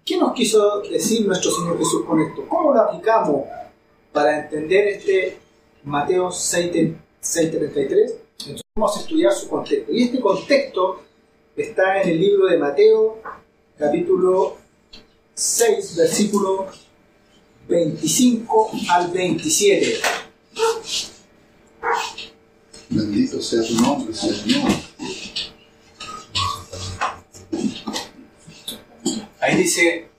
¿qué 0.05 0.17
nos 0.17 0.33
quiso 0.33 0.81
decir 0.81 1.25
nuestro 1.27 1.51
Señor 1.51 1.77
Jesús 1.77 2.05
con 2.05 2.21
esto? 2.21 2.45
¿Cómo 2.47 2.73
lo 2.73 2.81
aplicamos 2.81 3.45
para 4.13 4.39
entender 4.39 4.87
este 4.89 5.37
Mateo 5.83 6.31
6, 6.31 6.93
6:33? 7.21 8.13
Entonces 8.39 8.61
vamos 8.75 8.97
a 8.97 8.99
estudiar 9.01 9.33
su 9.33 9.49
contexto. 9.49 9.91
Y 9.91 10.03
este 10.03 10.19
contexto 10.19 11.01
está 11.57 12.01
en 12.01 12.09
el 12.09 12.19
libro 12.19 12.47
de 12.47 12.57
Mateo, 12.57 13.19
capítulo 13.77 14.57
6, 15.33 15.95
versículo 15.95 16.67
25 17.67 18.71
al 18.91 19.11
27. 19.11 19.99
Bendito 22.89 23.41
sea 23.41 23.61
tu 23.63 23.73
nombre, 23.73 24.13
Señor. 24.13 24.69
Ahí 29.39 29.55
dice, 29.57 30.09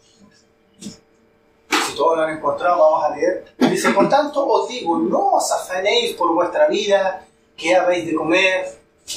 si 0.81 1.96
todos 1.96 2.16
lo 2.16 2.24
han 2.24 2.37
encontrado, 2.37 2.79
vamos 2.79 3.05
a 3.05 3.16
leer. 3.16 3.44
Dice, 3.70 3.90
por 3.90 4.09
tanto 4.09 4.44
os 4.44 4.68
digo, 4.68 4.98
no 4.98 5.35
os 5.35 5.53
afanéis 5.53 6.16
por 6.16 6.35
vuestra 6.35 6.68
vida, 6.68 7.27
qué 7.57 7.77
habéis 7.77 8.07
de 8.07 8.14
comer 8.14 8.66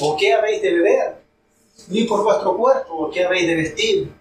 o 0.00 0.16
qué 0.16 0.32
habéis 0.32 0.62
de 0.62 0.72
beber, 0.72 1.21
ni 1.88 2.04
por 2.04 2.22
vuestro 2.22 2.56
cuerpo, 2.56 3.10
qué 3.12 3.24
habéis 3.24 3.46
de 3.46 3.54
vestir. 3.54 4.12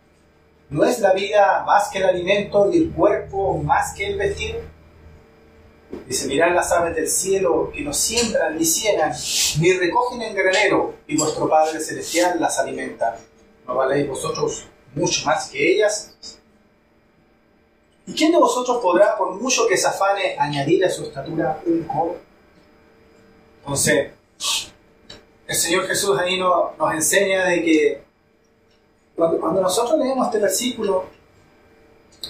¿No 0.69 0.85
es 0.85 0.99
la 0.99 1.13
vida 1.13 1.63
más 1.65 1.89
que 1.89 1.99
el 1.99 2.05
alimento 2.05 2.71
y 2.71 2.77
el 2.77 2.91
cuerpo 2.91 3.57
más 3.57 3.93
que 3.93 4.07
el 4.07 4.17
vestir? 4.17 4.61
Dice, 6.07 6.27
mirad 6.27 6.55
las 6.55 6.71
aves 6.71 6.95
del 6.95 7.07
cielo 7.07 7.69
que 7.73 7.81
no 7.81 7.93
siembran 7.93 8.57
ni 8.57 8.65
ciegan, 8.65 9.13
ni 9.59 9.73
recogen 9.73 10.21
en 10.21 10.33
granero, 10.33 10.95
y 11.07 11.17
vuestro 11.17 11.49
Padre 11.49 11.81
Celestial 11.81 12.39
las 12.39 12.57
alimenta. 12.59 13.17
¿No 13.67 13.75
valéis 13.75 14.07
vosotros 14.07 14.65
mucho 14.95 15.25
más 15.25 15.49
que 15.49 15.73
ellas? 15.75 16.15
¿Y 18.07 18.13
quién 18.13 18.31
de 18.31 18.37
vosotros 18.37 18.79
podrá, 18.81 19.17
por 19.17 19.31
mucho 19.41 19.67
que 19.67 19.77
se 19.77 19.87
afane, 19.87 20.35
añadir 20.39 20.83
a 20.85 20.89
su 20.89 21.03
estatura 21.03 21.61
un 21.65 21.83
codo? 21.83 22.17
Entonces, 23.59 24.11
el 25.51 25.57
Señor 25.57 25.87
Jesús 25.87 26.17
ahí 26.19 26.39
no- 26.39 26.71
nos 26.77 26.93
enseña 26.93 27.45
de 27.45 27.61
que 27.63 28.03
cuando, 29.15 29.39
cuando 29.39 29.61
nosotros 29.61 29.99
leemos 29.99 30.27
este 30.27 30.39
versículo, 30.39 31.05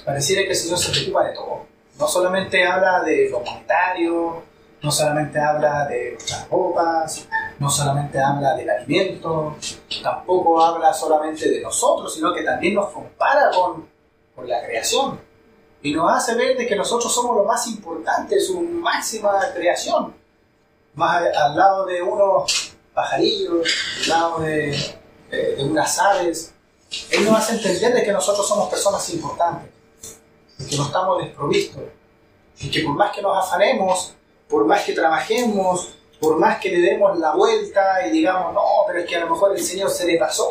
pareciera 0.05 0.41
que 0.43 0.49
el 0.49 0.55
Señor 0.55 0.77
se 0.79 0.91
preocupa 0.91 1.25
de 1.25 1.33
todo. 1.33 1.65
No 1.99 2.07
solamente 2.07 2.65
habla 2.65 3.01
de 3.03 3.29
lo 3.29 3.39
monetario, 3.41 4.41
no 4.81 4.91
solamente 4.91 5.39
habla 5.39 5.85
de 5.85 6.17
las 6.29 6.49
ropas, 6.49 7.27
no 7.59 7.69
solamente 7.69 8.19
habla 8.19 8.55
del 8.55 8.69
alimento, 8.69 9.55
tampoco 10.01 10.59
habla 10.63 10.91
solamente 10.93 11.47
de 11.49 11.61
nosotros, 11.61 12.13
sino 12.15 12.33
que 12.33 12.41
también 12.43 12.73
nos 12.73 12.89
compara 12.89 13.51
con, 13.51 13.87
con 14.35 14.49
la 14.49 14.63
creación. 14.65 15.19
Y 15.83 15.93
nos 15.93 16.11
hace 16.11 16.33
ver 16.35 16.57
de 16.57 16.65
que 16.65 16.75
nosotros 16.75 17.13
somos 17.13 17.35
lo 17.37 17.43
más 17.43 17.67
importante, 17.67 18.39
su 18.39 18.59
máxima 18.61 19.39
creación. 19.53 20.13
Más 20.95 21.23
al 21.35 21.55
lado 21.55 21.85
de 21.85 22.01
unos 22.01 22.70
pajarillos, 22.93 23.67
al 24.03 24.09
lado 24.09 24.39
de, 24.39 24.77
de- 25.29 25.63
unas 25.63 25.97
aves. 25.99 26.53
Él 27.09 27.23
nos 27.25 27.39
hace 27.39 27.53
entender 27.53 27.93
de 27.93 28.03
que 28.03 28.11
nosotros 28.11 28.47
somos 28.47 28.69
personas 28.69 29.07
importantes, 29.11 29.71
que 30.69 30.75
no 30.75 30.85
estamos 30.85 31.23
desprovistos, 31.23 31.83
y 32.59 32.69
que 32.69 32.81
por 32.83 32.95
más 32.95 33.15
que 33.15 33.21
nos 33.21 33.37
afanemos, 33.37 34.13
por 34.49 34.65
más 34.65 34.83
que 34.83 34.93
trabajemos, 34.93 35.89
por 36.19 36.37
más 36.37 36.59
que 36.59 36.69
le 36.69 36.79
demos 36.81 37.17
la 37.17 37.31
vuelta 37.33 38.05
y 38.05 38.11
digamos, 38.11 38.53
no, 38.53 38.61
pero 38.85 38.99
es 38.99 39.05
que 39.07 39.15
a 39.15 39.21
lo 39.21 39.29
mejor 39.31 39.55
el 39.57 39.63
Señor 39.63 39.89
se 39.89 40.05
le 40.05 40.17
pasó, 40.17 40.47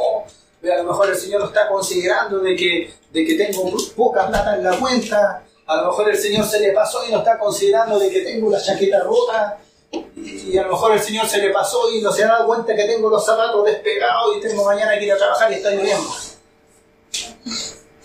a 0.63 0.77
lo 0.79 0.85
mejor 0.85 1.11
el 1.11 1.17
Señor 1.17 1.41
no 1.43 1.47
está 1.49 1.69
considerando 1.69 2.39
de 2.41 2.57
que, 2.57 2.93
de 3.13 3.25
que 3.25 3.35
tengo 3.35 3.71
poca 3.95 4.27
plata 4.29 4.57
en 4.57 4.65
la 4.65 4.77
cuenta, 4.79 5.45
a 5.67 5.77
lo 5.77 5.87
mejor 5.89 6.09
el 6.11 6.17
Señor 6.19 6.45
se 6.47 6.59
le 6.59 6.73
pasó 6.73 7.07
y 7.07 7.13
no 7.13 7.19
está 7.19 7.39
considerando 7.39 7.99
de 7.99 8.11
que 8.11 8.21
tengo 8.23 8.51
la 8.51 8.61
chaqueta 8.61 9.01
rota, 9.05 9.59
y 9.93 10.59
a 10.59 10.63
lo 10.63 10.73
mejor 10.73 10.93
el 10.93 11.01
Señor 11.01 11.27
se 11.27 11.39
le 11.39 11.51
pasó 11.51 11.91
y 11.93 12.01
no 12.01 12.13
se 12.13 12.25
ha 12.25 12.29
dado 12.29 12.47
cuenta 12.47 12.75
que 12.75 12.85
tengo 12.85 13.09
los 13.09 13.25
zapatos 13.25 13.65
despegados 13.65 14.37
y 14.37 14.41
tengo 14.41 14.65
mañana 14.65 14.99
que 14.99 15.07
ir 15.07 15.13
a 15.13 15.17
trabajar 15.17 15.51
y 15.51 15.57
está 15.57 15.71
lloviendo. 15.71 16.09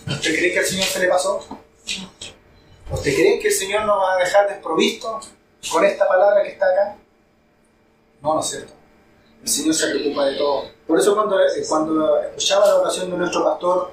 ¿Usted 0.08 0.36
cree 0.36 0.52
que 0.52 0.58
al 0.58 0.64
Señor 0.64 0.84
se 0.84 0.98
le 1.00 1.08
pasó? 1.08 1.44
¿Usted 2.90 3.14
cree 3.14 3.38
que 3.38 3.48
el 3.48 3.54
Señor 3.54 3.84
nos 3.84 4.00
va 4.00 4.14
a 4.14 4.18
dejar 4.18 4.48
desprovisto 4.48 5.20
con 5.70 5.84
esta 5.84 6.06
palabra 6.06 6.42
que 6.42 6.50
está 6.50 6.66
acá? 6.66 6.96
No, 8.22 8.34
no 8.34 8.40
es 8.40 8.46
cierto. 8.46 8.72
El 9.42 9.48
Señor 9.48 9.74
se 9.74 9.88
preocupa 9.88 10.26
de 10.26 10.36
todo. 10.36 10.70
Por 10.86 10.98
eso 10.98 11.14
cuando, 11.14 11.40
eh, 11.40 11.64
cuando 11.68 12.20
escuchaba 12.20 12.66
la 12.66 12.76
oración 12.76 13.10
de 13.10 13.16
nuestro 13.16 13.44
pastor, 13.44 13.92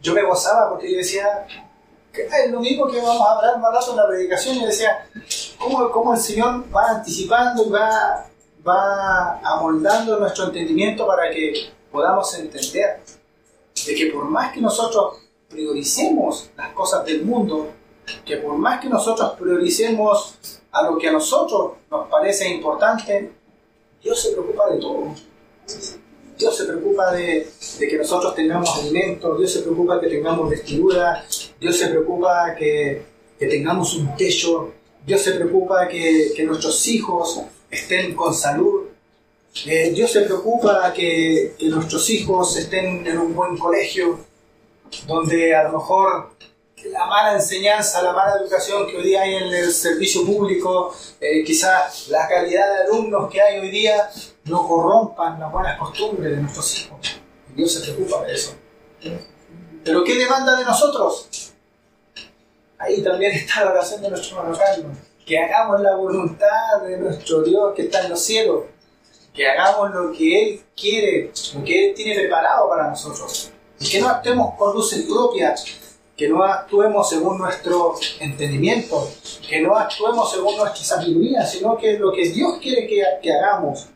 yo 0.00 0.14
me 0.14 0.24
gozaba 0.24 0.70
porque 0.70 0.90
yo 0.90 0.98
decía, 0.98 1.46
es 2.22 2.50
lo 2.50 2.60
mismo 2.60 2.86
que 2.86 3.00
vamos 3.00 3.26
a 3.26 3.36
hablar 3.36 3.58
más 3.58 3.72
rato 3.72 3.90
en 3.90 3.96
la 3.96 4.08
predicación, 4.08 4.56
y 4.56 4.66
decía, 4.66 5.06
¿cómo, 5.58 5.90
cómo 5.90 6.14
el 6.14 6.20
Señor 6.20 6.64
va 6.74 6.90
anticipando 6.90 7.66
y 7.66 7.70
va, 7.70 8.26
va 8.66 9.40
amoldando 9.40 10.18
nuestro 10.18 10.46
entendimiento 10.46 11.06
para 11.06 11.30
que 11.30 11.70
podamos 11.90 12.34
entender 12.38 13.00
de 13.86 13.94
que 13.94 14.06
por 14.06 14.24
más 14.24 14.52
que 14.52 14.60
nosotros 14.60 15.18
prioricemos 15.48 16.50
las 16.56 16.72
cosas 16.72 17.04
del 17.04 17.24
mundo, 17.24 17.68
que 18.24 18.36
por 18.38 18.56
más 18.56 18.80
que 18.80 18.88
nosotros 18.88 19.32
prioricemos 19.38 20.38
a 20.72 20.82
lo 20.82 20.98
que 20.98 21.08
a 21.08 21.12
nosotros 21.12 21.72
nos 21.90 22.08
parece 22.08 22.48
importante, 22.48 23.32
Dios 24.02 24.20
se 24.20 24.32
preocupa 24.32 24.70
de 24.70 24.78
todo. 24.78 25.14
Dios 26.38 26.56
se 26.56 26.64
preocupa 26.64 27.12
de, 27.12 27.50
de 27.80 27.88
que 27.88 27.98
nosotros 27.98 28.34
tengamos 28.34 28.78
alimento, 28.78 29.36
Dios 29.36 29.52
se 29.52 29.60
preocupa 29.60 29.96
de 29.96 30.02
que 30.02 30.16
tengamos 30.16 30.48
vestidura, 30.48 31.24
Dios 31.60 31.76
se 31.76 31.88
preocupa 31.88 32.54
que, 32.56 33.02
que 33.38 33.46
tengamos 33.46 33.94
un 33.94 34.16
techo, 34.16 34.72
Dios 35.04 35.22
se 35.22 35.32
preocupa 35.32 35.88
que, 35.88 36.32
que 36.34 36.44
nuestros 36.44 36.86
hijos 36.88 37.40
estén 37.70 38.14
con 38.14 38.34
salud, 38.34 38.86
eh, 39.66 39.90
Dios 39.90 40.12
se 40.12 40.22
preocupa 40.22 40.92
que, 40.92 41.54
que 41.58 41.66
nuestros 41.66 42.08
hijos 42.10 42.56
estén 42.56 43.06
en 43.06 43.18
un 43.18 43.34
buen 43.34 43.56
colegio, 43.56 44.20
donde 45.06 45.54
a 45.54 45.64
lo 45.64 45.78
mejor 45.78 46.30
la 46.84 47.06
mala 47.06 47.34
enseñanza, 47.34 48.02
la 48.02 48.12
mala 48.12 48.36
educación 48.40 48.86
que 48.86 48.96
hoy 48.96 49.02
día 49.04 49.22
hay 49.22 49.34
en 49.34 49.52
el 49.52 49.72
servicio 49.72 50.24
público, 50.24 50.94
eh, 51.20 51.42
quizás 51.44 52.08
la 52.08 52.28
calidad 52.28 52.66
de 52.72 52.82
alumnos 52.84 53.30
que 53.30 53.40
hay 53.40 53.58
hoy 53.58 53.70
día 53.70 54.08
no 54.44 54.66
corrompan 54.66 55.40
las 55.40 55.50
buenas 55.50 55.78
costumbres 55.78 56.30
de 56.30 56.42
nuestros 56.42 56.80
hijos. 56.80 57.20
Dios 57.54 57.72
se 57.72 57.80
preocupa 57.80 58.24
de 58.24 58.34
eso. 58.34 58.54
Pero 59.88 60.04
¿qué 60.04 60.16
demanda 60.16 60.54
de 60.54 60.66
nosotros? 60.66 61.54
Ahí 62.78 63.02
también 63.02 63.32
está 63.32 63.64
la 63.64 63.70
oración 63.70 64.02
de 64.02 64.10
nuestro 64.10 64.38
hermano. 64.38 64.58
Que 65.24 65.38
hagamos 65.38 65.80
la 65.80 65.96
voluntad 65.96 66.82
de 66.86 66.98
nuestro 66.98 67.42
Dios 67.42 67.72
que 67.74 67.82
está 67.82 68.04
en 68.04 68.10
los 68.10 68.20
cielos. 68.20 68.64
Que 69.32 69.48
hagamos 69.48 69.94
lo 69.94 70.12
que 70.12 70.42
Él 70.42 70.60
quiere, 70.76 71.32
lo 71.54 71.64
que 71.64 71.88
Él 71.88 71.94
tiene 71.94 72.16
preparado 72.16 72.68
para 72.68 72.90
nosotros. 72.90 73.50
Y 73.80 73.88
que 73.88 74.00
no 74.00 74.08
actuemos 74.08 74.58
con 74.58 74.74
luces 74.74 75.06
propias, 75.06 75.64
que 76.14 76.28
no 76.28 76.42
actuemos 76.44 77.08
según 77.08 77.38
nuestro 77.38 77.94
entendimiento, 78.20 79.10
que 79.48 79.62
no 79.62 79.74
actuemos 79.74 80.30
según 80.30 80.54
nuestra 80.58 80.84
sabiduría, 80.84 81.46
sino 81.46 81.78
que 81.78 81.98
lo 81.98 82.12
que 82.12 82.28
Dios 82.28 82.58
quiere 82.60 82.86
que, 82.86 83.02
que 83.22 83.32
hagamos. 83.32 83.86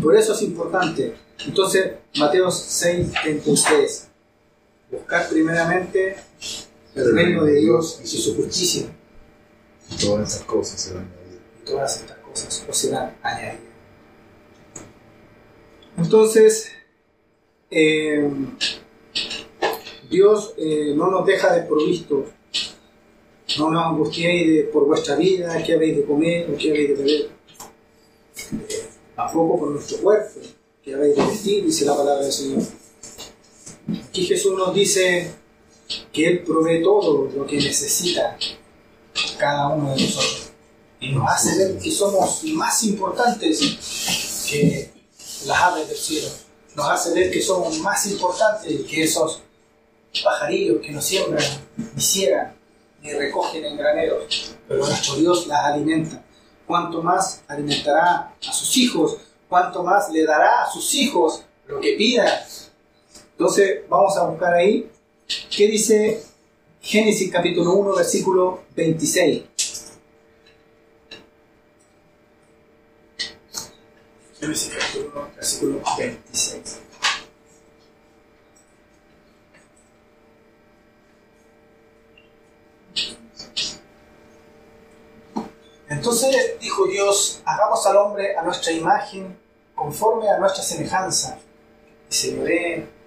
Por 0.00 0.16
eso 0.16 0.34
es 0.34 0.42
importante. 0.42 1.16
Entonces, 1.44 1.94
Mateo 2.14 2.48
6, 2.48 3.12
33. 3.24 4.07
Buscar 4.90 5.28
primeramente 5.28 6.16
el 6.94 7.14
reino 7.14 7.44
de 7.44 7.54
Dios 7.60 8.00
y 8.02 8.06
su 8.06 8.34
justicia. 8.36 8.86
Y 9.90 9.96
todas 10.04 10.34
esas 10.34 10.44
cosas 10.46 10.80
serán 10.80 11.04
añadidas. 11.04 11.42
Y 11.60 11.64
todas 11.64 11.96
estas 12.00 12.18
cosas 12.18 12.66
os 12.68 12.76
serán 12.78 13.16
añadidas. 13.22 13.56
Entonces, 15.96 16.68
eh, 17.70 18.30
Dios 20.10 20.54
eh, 20.56 20.94
no 20.96 21.10
nos 21.10 21.26
deja 21.26 21.54
desprovistos. 21.54 22.24
No 23.58 23.70
nos 23.70 23.84
angustiéis 23.86 24.46
de- 24.48 24.62
por 24.64 24.86
vuestra 24.86 25.16
vida, 25.16 25.62
qué 25.64 25.74
habéis 25.74 25.96
de 25.96 26.04
comer 26.04 26.50
o 26.50 26.56
qué 26.56 26.70
habéis 26.70 26.88
de 26.90 26.94
beber. 26.94 27.30
Eh, 28.68 28.88
tampoco 29.16 29.58
por 29.58 29.70
nuestro 29.70 29.98
cuerpo, 29.98 30.40
qué 30.82 30.94
habéis 30.94 31.16
de 31.16 31.22
vestir, 31.26 31.64
dice 31.64 31.84
la 31.84 31.96
palabra 31.96 32.22
del 32.22 32.32
Señor. 32.32 32.62
Aquí 34.18 34.26
Jesús 34.26 34.58
nos 34.58 34.74
dice 34.74 35.32
que 36.12 36.26
Él 36.26 36.42
provee 36.42 36.82
todo 36.82 37.30
lo 37.32 37.46
que 37.46 37.56
necesita 37.56 38.36
cada 39.38 39.68
uno 39.68 39.94
de 39.94 40.02
nosotros. 40.02 40.50
Y 40.98 41.12
nos 41.12 41.30
hace 41.30 41.56
ver 41.56 41.78
que 41.78 41.92
somos 41.92 42.42
más 42.42 42.82
importantes 42.82 43.60
que 44.50 44.90
las 45.46 45.62
aves 45.62 45.86
del 45.86 45.96
cielo. 45.96 46.28
Nos 46.74 46.88
hace 46.88 47.14
ver 47.14 47.30
que 47.30 47.40
somos 47.40 47.78
más 47.78 48.06
importantes 48.06 48.80
que 48.90 49.04
esos 49.04 49.40
pajarillos 50.24 50.82
que 50.82 50.90
no 50.90 51.00
siembran, 51.00 51.46
ni 51.76 52.02
ciegan, 52.02 52.56
ni 53.00 53.12
recogen 53.12 53.66
en 53.66 53.76
graneros. 53.76 54.56
Pero 54.66 54.84
nuestro 54.84 55.14
Dios 55.14 55.46
las 55.46 55.64
alimenta. 55.64 56.24
Cuanto 56.66 57.04
más 57.04 57.44
alimentará 57.46 58.34
a 58.44 58.52
sus 58.52 58.76
hijos, 58.78 59.16
cuanto 59.48 59.84
más 59.84 60.10
le 60.10 60.24
dará 60.24 60.64
a 60.64 60.72
sus 60.72 60.92
hijos 60.94 61.44
lo 61.68 61.78
que 61.78 61.92
pidan. 61.92 62.36
Entonces 63.38 63.88
vamos 63.88 64.16
a 64.16 64.24
buscar 64.24 64.52
ahí 64.52 64.90
qué 65.56 65.68
dice 65.68 66.20
Génesis 66.80 67.30
capítulo 67.30 67.72
1 67.74 67.94
versículo 67.94 68.64
26. 68.74 69.44
Génesis 74.40 74.74
capítulo 74.76 75.12
1 75.20 75.28
versículo 75.36 75.80
26. 75.98 76.80
Entonces 85.88 86.58
dijo 86.60 86.88
Dios, 86.88 87.40
hagamos 87.44 87.86
al 87.86 87.98
hombre 87.98 88.36
a 88.36 88.42
nuestra 88.42 88.72
imagen, 88.72 89.38
conforme 89.76 90.28
a 90.28 90.38
nuestra 90.38 90.64
semejanza, 90.64 91.38
y 92.10 92.14
señoré 92.14 92.97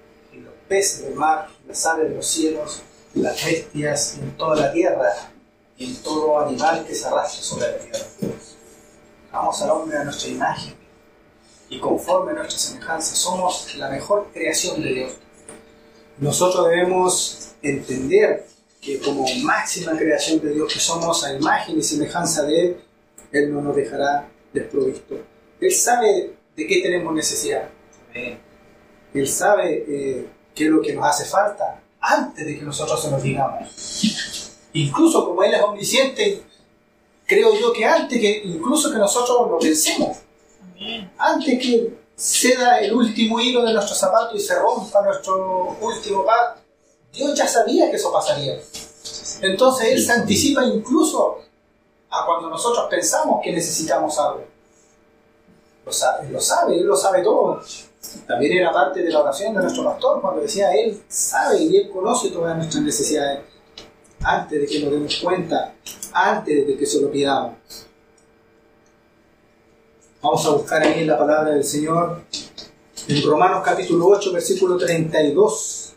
peces 0.71 1.03
del 1.03 1.15
mar, 1.15 1.49
las 1.67 1.85
aves 1.85 2.09
de 2.09 2.15
los 2.15 2.25
cielos, 2.25 2.81
las 3.13 3.43
bestias, 3.43 4.17
en 4.21 4.37
toda 4.37 4.55
la 4.55 4.71
tierra, 4.71 5.11
y 5.77 5.87
en 5.87 5.95
todo 5.97 6.39
animal 6.39 6.85
que 6.85 6.95
se 6.95 7.05
arrastre 7.05 7.43
sobre 7.43 7.67
la 7.67 7.77
tierra. 7.77 8.05
Hagamos 9.33 9.61
al 9.63 9.69
hombre 9.71 9.97
a 9.97 10.05
nuestra 10.05 10.29
imagen, 10.29 10.73
y 11.67 11.77
conforme 11.77 12.31
a 12.31 12.35
nuestra 12.35 12.57
semejanza. 12.57 13.15
Somos 13.15 13.75
la 13.75 13.89
mejor 13.89 14.29
creación 14.31 14.81
de 14.81 14.93
Dios. 14.93 15.11
Nosotros 16.19 16.69
debemos 16.69 17.49
entender 17.61 18.45
que 18.79 18.97
como 18.99 19.25
máxima 19.43 19.97
creación 19.97 20.39
de 20.39 20.53
Dios 20.53 20.73
que 20.73 20.79
somos 20.79 21.25
a 21.25 21.33
imagen 21.33 21.79
y 21.79 21.83
semejanza 21.83 22.43
de 22.43 22.61
Él, 22.61 22.77
Él 23.33 23.53
no 23.53 23.61
nos 23.61 23.75
dejará 23.75 24.29
desprovisto. 24.53 25.15
Él 25.59 25.73
sabe 25.73 26.33
de 26.55 26.67
qué 26.67 26.81
tenemos 26.81 27.13
necesidad. 27.13 27.67
Él 29.13 29.27
sabe 29.27 29.85
eh, 29.87 30.27
qué 30.55 30.65
es 30.65 30.69
lo 30.69 30.81
que 30.81 30.93
nos 30.93 31.05
hace 31.05 31.25
falta 31.25 31.81
antes 31.99 32.45
de 32.45 32.57
que 32.57 32.65
nosotros 32.65 33.01
se 33.01 33.11
nos 33.11 33.21
digamos. 33.21 33.69
Incluso 34.73 35.25
como 35.25 35.43
Él 35.43 35.53
es 35.53 35.61
omnisciente, 35.61 36.43
creo 37.25 37.53
yo 37.59 37.71
que 37.71 37.85
antes 37.85 38.19
que 38.19 38.41
incluso 38.45 38.91
que 38.91 38.97
nosotros 38.97 39.49
lo 39.49 39.59
pensemos, 39.59 40.17
antes 41.17 41.59
que 41.59 42.01
ceda 42.15 42.79
el 42.79 42.93
último 42.93 43.39
hilo 43.39 43.63
de 43.63 43.73
nuestro 43.73 43.95
zapato 43.95 44.35
y 44.35 44.39
se 44.39 44.55
rompa 44.55 45.01
nuestro 45.01 45.77
último 45.81 46.25
par, 46.25 46.61
Dios 47.13 47.37
ya 47.37 47.47
sabía 47.47 47.89
que 47.89 47.97
eso 47.97 48.11
pasaría. 48.11 48.59
Entonces 49.41 49.87
Él 49.87 50.05
se 50.05 50.11
anticipa 50.11 50.63
incluso 50.65 51.39
a 52.09 52.25
cuando 52.25 52.49
nosotros 52.49 52.87
pensamos 52.89 53.41
que 53.43 53.51
necesitamos 53.51 54.17
algo. 54.19 54.45
Lo 55.85 55.91
sabe, 55.91 56.29
lo 56.29 56.39
sabe, 56.39 56.77
Él 56.77 56.85
lo 56.85 56.95
sabe 56.95 57.23
todo. 57.23 57.61
También 58.27 58.57
era 58.57 58.71
parte 58.71 59.01
de 59.01 59.09
la 59.09 59.19
oración 59.19 59.53
de 59.53 59.61
nuestro 59.61 59.83
pastor 59.83 60.21
cuando 60.21 60.41
decía, 60.41 60.71
Él 60.73 61.01
sabe 61.07 61.63
y 61.63 61.77
Él 61.77 61.89
conoce 61.89 62.29
todas 62.29 62.57
nuestras 62.57 62.83
necesidades 62.83 63.41
antes 64.23 64.61
de 64.61 64.67
que 64.67 64.79
nos 64.81 64.91
demos 64.91 65.15
cuenta, 65.17 65.73
antes 66.13 66.67
de 66.67 66.77
que 66.77 66.85
se 66.85 67.01
lo 67.01 67.11
pidamos. 67.11 67.55
Vamos 70.21 70.45
a 70.45 70.49
buscar 70.51 70.83
ahí 70.83 71.05
la 71.05 71.17
palabra 71.17 71.51
del 71.51 71.63
Señor 71.63 72.21
en 73.07 73.23
Romanos 73.23 73.63
capítulo 73.65 74.07
8, 74.07 74.31
versículo 74.31 74.77
32. 74.77 75.93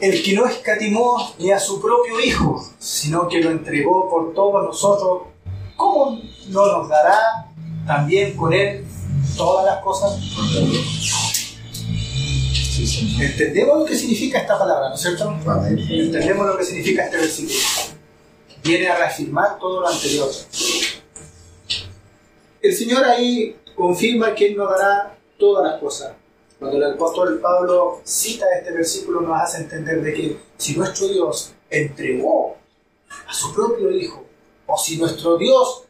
El 0.00 0.22
que 0.22 0.34
no 0.34 0.44
escatimó 0.64 1.34
ni 1.38 1.50
a 1.50 1.60
su 1.60 1.78
propio 1.78 2.18
Hijo, 2.20 2.66
sino 2.78 3.28
que 3.28 3.40
lo 3.40 3.50
entregó 3.50 4.08
por 4.08 4.32
todos 4.32 4.64
nosotros, 4.64 5.24
¿cómo 5.76 6.18
no 6.48 6.66
nos 6.66 6.88
dará 6.88 7.52
también 7.86 8.34
con 8.34 8.50
Él 8.54 8.86
todas 9.36 9.66
las 9.66 9.84
cosas? 9.84 10.18
Entendemos 13.20 13.80
lo 13.80 13.84
que 13.84 13.94
significa 13.94 14.38
esta 14.38 14.58
palabra, 14.58 14.88
¿no 14.88 14.94
es 14.94 15.02
cierto? 15.02 15.36
Entendemos 15.68 16.46
lo 16.46 16.56
que 16.56 16.64
significa 16.64 17.04
este 17.04 17.18
versículo. 17.18 17.58
Viene 18.62 18.88
a 18.88 18.96
reafirmar 18.96 19.58
todo 19.58 19.82
lo 19.82 19.88
anterior. 19.88 20.30
El 22.62 22.74
Señor 22.74 23.04
ahí 23.04 23.54
confirma 23.76 24.34
que 24.34 24.46
Él 24.46 24.56
nos 24.56 24.70
dará 24.70 25.18
todas 25.38 25.70
las 25.70 25.78
cosas. 25.78 26.12
Cuando 26.64 26.78
el 26.86 26.94
apóstol 26.94 27.40
Pablo 27.42 28.00
cita 28.04 28.46
este 28.58 28.72
versículo 28.72 29.20
nos 29.20 29.38
hace 29.38 29.58
entender 29.58 30.00
de 30.00 30.14
que 30.14 30.40
si 30.56 30.74
nuestro 30.74 31.08
Dios 31.08 31.52
entregó 31.68 32.56
a 33.28 33.34
su 33.34 33.52
propio 33.52 33.90
Hijo, 33.90 34.24
o 34.66 34.78
si 34.78 34.96
nuestro 34.96 35.36
Dios 35.36 35.84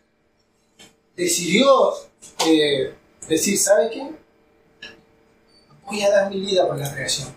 decidió 1.15 1.93
eh, 2.45 2.93
decir, 3.29 3.57
¿sabe 3.57 3.89
qué? 3.89 4.11
Voy 5.87 6.03
a 6.03 6.11
dar 6.11 6.29
mi 6.29 6.41
vida 6.41 6.67
por 6.67 6.77
la 6.77 6.93
creación. 6.93 7.29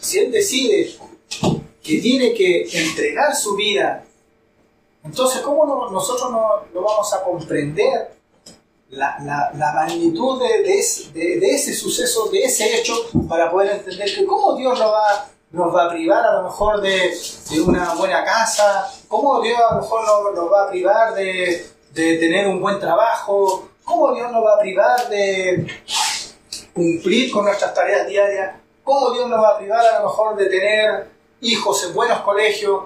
Si 0.00 0.18
Él 0.18 0.32
decide 0.32 0.96
que 1.80 1.98
tiene 2.00 2.34
que 2.34 2.62
entregar 2.72 3.36
su 3.36 3.54
vida, 3.54 4.04
entonces 5.04 5.42
¿cómo 5.42 5.64
no- 5.64 5.90
nosotros 5.92 6.28
no, 6.32 6.64
no 6.74 6.82
vamos 6.82 7.14
a 7.14 7.22
comprender 7.22 8.16
la, 8.94 9.16
la- 9.22 9.50
la 9.54 9.72
magnitud 9.72 10.40
de, 10.42 10.62
de 10.62 11.54
ese, 11.54 11.74
suceso, 11.74 12.28
de 12.30 12.40
ese 12.44 12.78
hecho, 12.78 12.94
para 13.28 13.50
poder 13.50 13.72
entender 13.76 14.14
que 14.14 14.24
cómo 14.24 14.54
Dios 14.56 14.78
nos 14.78 14.92
va, 14.92 15.28
nos 15.52 15.74
va 15.74 15.84
a 15.86 15.90
privar 15.90 16.24
a 16.24 16.32
lo 16.34 16.42
mejor 16.44 16.80
de, 16.80 17.12
una 17.66 17.94
buena 17.94 18.24
casa, 18.24 18.90
cómo 19.08 19.40
Dios 19.40 19.58
a 19.58 19.74
lo 19.76 19.80
mejor 19.82 20.04
nos, 20.34 20.52
va 20.52 20.64
a 20.64 20.70
privar 20.70 21.14
de, 21.14 21.66
tener 21.94 22.48
un 22.48 22.60
buen 22.60 22.80
trabajo, 22.80 23.68
cómo 23.84 24.12
Dios 24.14 24.30
nos 24.32 24.44
va 24.44 24.54
a 24.54 24.58
privar 24.60 25.08
de 25.08 25.66
cumplir 26.72 27.30
con 27.32 27.44
nuestras 27.44 27.72
tareas 27.74 28.06
diarias, 28.08 28.56
cómo 28.82 29.10
Dios 29.12 29.28
nos 29.28 29.40
va 29.42 29.50
a 29.50 29.58
privar 29.58 29.84
a 29.86 30.00
lo 30.00 30.06
mejor 30.08 30.36
de 30.36 30.46
tener 30.46 31.08
hijos 31.40 31.84
en 31.84 31.94
buenos 31.94 32.20
colegios, 32.22 32.84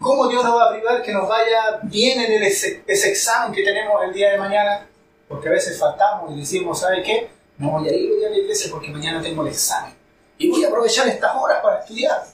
cómo 0.00 0.28
Dios 0.28 0.44
nos 0.44 0.56
va 0.56 0.64
a 0.66 0.72
privar 0.72 1.02
que 1.02 1.12
nos 1.12 1.28
vaya 1.28 1.80
bien 1.84 2.20
en 2.20 2.32
el 2.32 2.42
ese 2.44 2.82
examen 2.86 3.52
que 3.52 3.62
tenemos 3.62 4.02
el 4.04 4.12
día 4.12 4.30
de 4.32 4.38
mañana, 4.38 4.86
porque 5.32 5.48
a 5.48 5.52
veces 5.52 5.78
faltamos 5.78 6.30
y 6.32 6.40
decimos, 6.40 6.78
¿sabe 6.78 7.02
qué? 7.02 7.30
No 7.56 7.70
voy 7.70 7.88
a 7.88 7.92
ir 7.92 8.12
hoy 8.12 8.24
a 8.24 8.30
la 8.30 8.36
iglesia 8.36 8.70
porque 8.70 8.90
mañana 8.90 9.22
tengo 9.22 9.42
el 9.42 9.48
examen 9.48 9.94
y 10.36 10.50
voy 10.50 10.62
a 10.64 10.68
aprovechar 10.68 11.08
estas 11.08 11.34
horas 11.34 11.58
para 11.62 11.80
estudiar. 11.80 12.26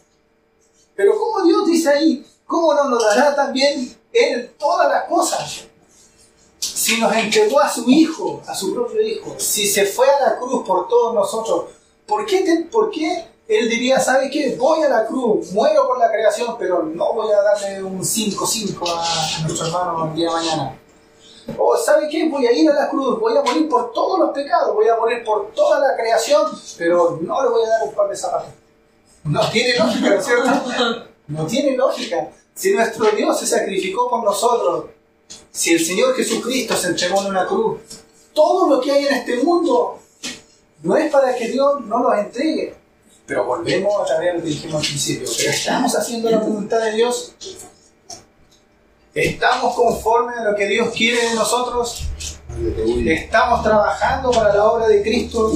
Pero 0.96 1.12
¿cómo 1.16 1.44
Dios 1.44 1.66
dice 1.66 1.90
ahí? 1.90 2.26
¿Cómo 2.44 2.74
no 2.74 2.88
nos 2.88 3.04
dará 3.04 3.36
también 3.36 3.96
Él 4.12 4.54
todas 4.58 4.88
las 4.88 5.04
cosas? 5.04 5.64
si 6.60 7.00
nos 7.00 7.14
entregó 7.14 7.60
a 7.60 7.70
su 7.70 7.88
Hijo, 7.88 8.42
a 8.46 8.54
su 8.54 8.74
propio 8.74 9.00
Hijo, 9.00 9.34
si 9.38 9.66
se 9.66 9.84
fue 9.86 10.06
a 10.08 10.30
la 10.30 10.38
cruz 10.38 10.66
por 10.66 10.88
todos 10.88 11.14
nosotros, 11.14 11.66
¿por 12.06 12.26
qué, 12.26 12.66
por 12.70 12.90
qué 12.90 13.26
Él 13.46 13.68
diría, 13.68 14.00
¿sabe 14.00 14.30
qué? 14.30 14.56
Voy 14.56 14.82
a 14.82 14.88
la 14.88 15.06
cruz, 15.06 15.52
muero 15.52 15.86
por 15.86 15.98
la 15.98 16.10
creación, 16.10 16.56
pero 16.58 16.82
no 16.82 17.12
voy 17.12 17.30
a 17.32 17.42
darle 17.42 17.82
un 17.82 18.00
5-5 18.00 18.88
a, 18.88 19.36
a 19.36 19.40
nuestro 19.42 19.66
hermano 19.66 20.06
el 20.06 20.14
día 20.14 20.28
de 20.28 20.34
mañana? 20.34 20.78
O 21.56 21.76
¿sabe 21.76 22.08
qué? 22.08 22.28
Voy 22.28 22.46
a 22.46 22.52
ir 22.52 22.70
a 22.70 22.74
la 22.74 22.90
cruz, 22.90 23.18
voy 23.18 23.36
a 23.36 23.42
morir 23.42 23.68
por 23.68 23.92
todos 23.92 24.18
los 24.18 24.30
pecados, 24.30 24.74
voy 24.74 24.88
a 24.88 24.96
morir 24.96 25.24
por 25.24 25.50
toda 25.52 25.80
la 25.80 25.96
creación, 25.96 26.50
pero 26.76 27.18
no 27.22 27.42
le 27.42 27.48
voy 27.48 27.64
a 27.64 27.68
dar 27.68 27.82
un 27.84 27.94
par 27.94 28.08
de 28.08 28.16
zapatos. 28.16 28.50
No 29.24 29.48
tiene 29.50 29.78
lógica, 29.78 30.10
¿no 30.10 30.14
es 30.14 30.24
cierto? 30.24 30.50
No 31.28 31.46
tiene 31.46 31.76
lógica. 31.76 32.28
Si 32.54 32.72
nuestro 32.74 33.10
Dios 33.12 33.38
se 33.38 33.46
sacrificó 33.46 34.10
por 34.10 34.24
nosotros, 34.24 34.86
si 35.50 35.74
el 35.74 35.84
Señor 35.84 36.14
Jesucristo 36.14 36.74
se 36.74 36.88
entregó 36.88 37.20
en 37.22 37.28
una 37.28 37.46
cruz, 37.46 37.80
todo 38.32 38.68
lo 38.68 38.80
que 38.80 38.92
hay 38.92 39.06
en 39.06 39.14
este 39.14 39.36
mundo 39.42 39.98
no 40.82 40.96
es 40.96 41.10
para 41.10 41.34
que 41.34 41.48
Dios 41.48 41.80
no 41.82 42.00
nos 42.00 42.18
entregue. 42.18 42.74
Pero 43.26 43.44
volvemos 43.44 44.10
a 44.10 44.14
lo 44.14 44.42
que 44.42 44.48
dijimos 44.48 44.82
al 44.82 44.88
principio. 44.88 45.28
Pero 45.36 45.50
estamos 45.50 45.94
haciendo 45.94 46.30
la 46.30 46.38
voluntad 46.38 46.80
de 46.80 46.92
Dios. 46.92 47.34
¿Estamos 49.20 49.74
conformes 49.74 50.38
a 50.38 50.44
lo 50.44 50.54
que 50.54 50.66
Dios 50.66 50.94
quiere 50.94 51.30
de 51.30 51.34
nosotros? 51.34 52.04
¿Estamos 53.04 53.64
trabajando 53.64 54.30
para 54.30 54.54
la 54.54 54.64
obra 54.64 54.86
de 54.86 55.02
Cristo? 55.02 55.52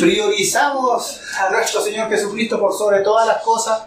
¿Priorizamos 0.00 1.20
a 1.38 1.50
nuestro 1.50 1.82
Señor 1.82 2.08
Jesucristo 2.08 2.58
por 2.58 2.72
sobre 2.72 3.00
todas 3.00 3.26
las 3.26 3.42
cosas? 3.42 3.82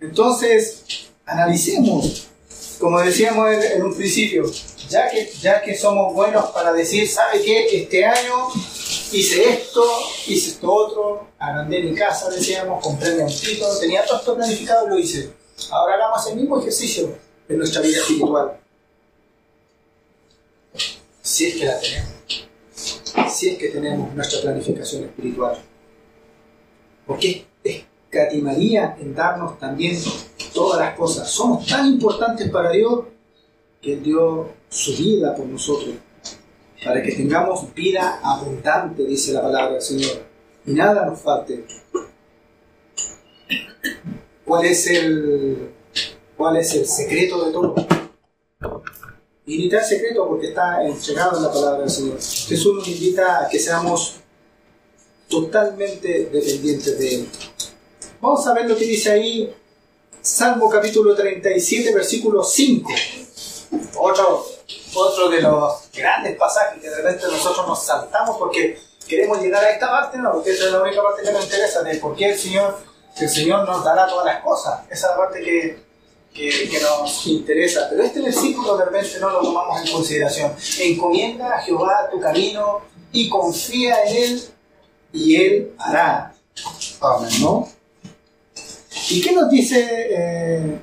Entonces, 0.00 1.10
analicemos, 1.26 2.28
como 2.80 2.98
decíamos 3.00 3.52
en, 3.52 3.82
un 3.82 3.94
principio, 3.94 4.50
ya 4.88 5.10
que, 5.10 5.30
ya 5.42 5.60
que 5.60 5.76
somos 5.76 6.14
buenos 6.14 6.46
para 6.52 6.72
decir, 6.72 7.06
¿sabe 7.06 7.42
qué? 7.42 7.82
Este 7.82 8.06
año 8.06 8.48
hice 9.12 9.50
esto, 9.50 9.84
hice 10.26 10.52
esto 10.52 10.72
otro, 10.72 11.26
agrandé 11.38 11.82
mi 11.82 11.94
casa, 11.94 12.30
decíamos, 12.30 12.82
compré 12.82 13.16
mi 13.16 13.22
autito, 13.22 13.78
tenía 13.80 14.06
todo 14.06 14.16
esto 14.16 14.34
planificado 14.34 14.86
y 14.86 14.88
lo 14.88 14.98
hice. 14.98 15.37
Ahora 15.70 15.94
hagamos 15.94 16.26
el 16.28 16.36
mismo 16.36 16.60
ejercicio 16.60 17.16
en 17.48 17.58
nuestra 17.58 17.82
vida 17.82 17.98
espiritual. 17.98 18.58
Si 21.22 21.46
es 21.46 21.56
que 21.56 21.66
la 21.66 21.80
tenemos. 21.80 22.12
Si 23.28 23.48
es 23.50 23.58
que 23.58 23.68
tenemos 23.68 24.14
nuestra 24.14 24.40
planificación 24.40 25.04
espiritual. 25.04 25.58
Porque 27.06 27.46
escatimaría 27.62 28.96
en 29.00 29.14
darnos 29.14 29.58
también 29.58 30.00
todas 30.54 30.80
las 30.80 30.96
cosas. 30.96 31.28
Somos 31.28 31.66
tan 31.66 31.86
importantes 31.86 32.50
para 32.50 32.70
Dios 32.70 33.04
que 33.82 33.96
dio 33.96 34.50
su 34.68 34.96
vida 34.96 35.34
por 35.34 35.46
nosotros. 35.46 35.94
Para 36.84 37.02
que 37.02 37.12
tengamos 37.12 37.74
vida 37.74 38.20
abundante, 38.22 39.04
dice 39.04 39.32
la 39.32 39.42
palabra 39.42 39.72
del 39.72 39.82
Señor. 39.82 40.22
Y 40.66 40.72
nada 40.72 41.04
nos 41.04 41.20
falte. 41.20 41.64
¿Cuál 44.48 44.64
es 44.64 44.86
el, 44.86 45.74
cuál 46.34 46.56
es 46.56 46.74
el 46.74 46.86
secreto 46.86 47.44
de 47.44 47.52
todo? 47.52 47.74
Y 49.44 49.58
ni 49.58 49.68
tan 49.68 49.84
secreto 49.84 50.26
porque 50.26 50.48
está 50.48 50.82
entregado 50.82 51.36
en 51.36 51.42
la 51.42 51.52
palabra 51.52 51.80
del 51.80 51.90
Señor. 51.90 52.16
Jesús 52.16 52.74
nos 52.74 52.88
invita 52.88 53.44
a 53.44 53.48
que 53.50 53.58
seamos 53.58 54.16
totalmente 55.28 56.30
dependientes 56.32 56.98
de 56.98 57.14
Él. 57.14 57.28
Vamos 58.22 58.46
a 58.46 58.54
ver 58.54 58.66
lo 58.68 58.74
que 58.74 58.86
dice 58.86 59.10
ahí 59.10 59.54
Salmo 60.22 60.70
capítulo 60.70 61.14
37, 61.14 61.94
versículo 61.94 62.42
5. 62.42 62.90
Otro, 63.98 64.46
otro 64.94 65.28
de 65.28 65.42
los 65.42 65.90
grandes 65.94 66.38
pasajes 66.38 66.80
que 66.80 66.88
de 66.88 66.96
repente 66.96 67.26
nosotros 67.30 67.66
nos 67.66 67.84
saltamos 67.84 68.38
porque 68.38 68.78
queremos 69.06 69.42
llegar 69.42 69.62
a 69.62 69.70
esta 69.70 69.88
parte, 69.88 70.16
no, 70.16 70.32
porque 70.32 70.52
esa 70.52 70.66
es 70.66 70.72
la 70.72 70.82
única 70.82 71.02
parte 71.02 71.22
que 71.22 71.32
nos 71.32 71.44
interesa, 71.44 71.82
de 71.82 71.96
por 71.96 72.16
qué 72.16 72.30
el 72.30 72.38
Señor, 72.38 72.78
que 73.18 73.24
el 73.24 73.30
Señor 73.30 73.66
nos 73.66 73.84
dará 73.84 74.06
todas 74.06 74.26
las 74.26 74.42
cosas. 74.42 74.80
Esa 74.90 74.94
es 75.06 75.12
la 75.12 75.16
parte 75.16 75.42
que, 75.42 75.78
que, 76.32 76.80
nos 76.80 77.26
interesa. 77.26 77.88
Pero 77.90 78.02
este 78.02 78.20
versículo 78.20 78.76
de 78.76 78.84
repente 78.84 79.18
no 79.20 79.30
lo 79.30 79.40
tomamos 79.40 79.80
en 79.84 79.92
consideración. 79.92 80.52
Encomienda 80.80 81.56
a 81.56 81.60
Jehová 81.60 82.08
tu 82.10 82.20
camino 82.20 82.80
y 83.12 83.28
confía 83.28 84.04
en 84.04 84.16
Él 84.16 84.42
y 85.12 85.36
Él 85.36 85.74
hará. 85.78 86.34
Amén, 87.00 87.30
¿no? 87.40 87.68
¿Y 89.10 89.20
qué 89.20 89.32
nos 89.32 89.48
dice? 89.50 89.86
eh, 90.10 90.78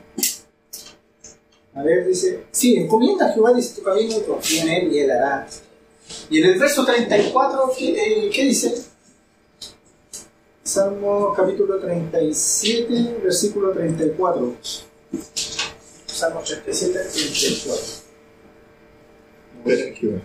a 1.76 1.84
ver, 1.84 2.08
dice, 2.08 2.46
sí, 2.52 2.78
encomienda 2.78 3.28
a 3.28 3.34
Jehová, 3.34 3.54
dice 3.54 3.76
tu 3.76 3.84
camino 3.84 4.18
y 4.18 4.22
confía 4.22 4.64
en 4.64 4.70
Él 4.70 4.94
y 4.94 5.00
Él 5.00 5.12
hará. 5.12 5.46
Y 6.30 6.40
en 6.40 6.46
el 6.52 6.60
verso 6.60 6.86
34, 6.86 7.72
¿qué, 7.78 7.90
eh, 7.90 8.30
¿qué 8.34 8.44
dice? 8.46 8.85
Salmo 10.76 11.34
capítulo 11.34 11.80
37, 11.80 13.20
versículo 13.24 13.72
34. 13.72 14.56
Salmo 16.06 16.42
37, 16.42 17.00
34. 17.00 17.82
Espera 19.58 19.88
en 19.88 19.96
Jehová. 19.96 20.22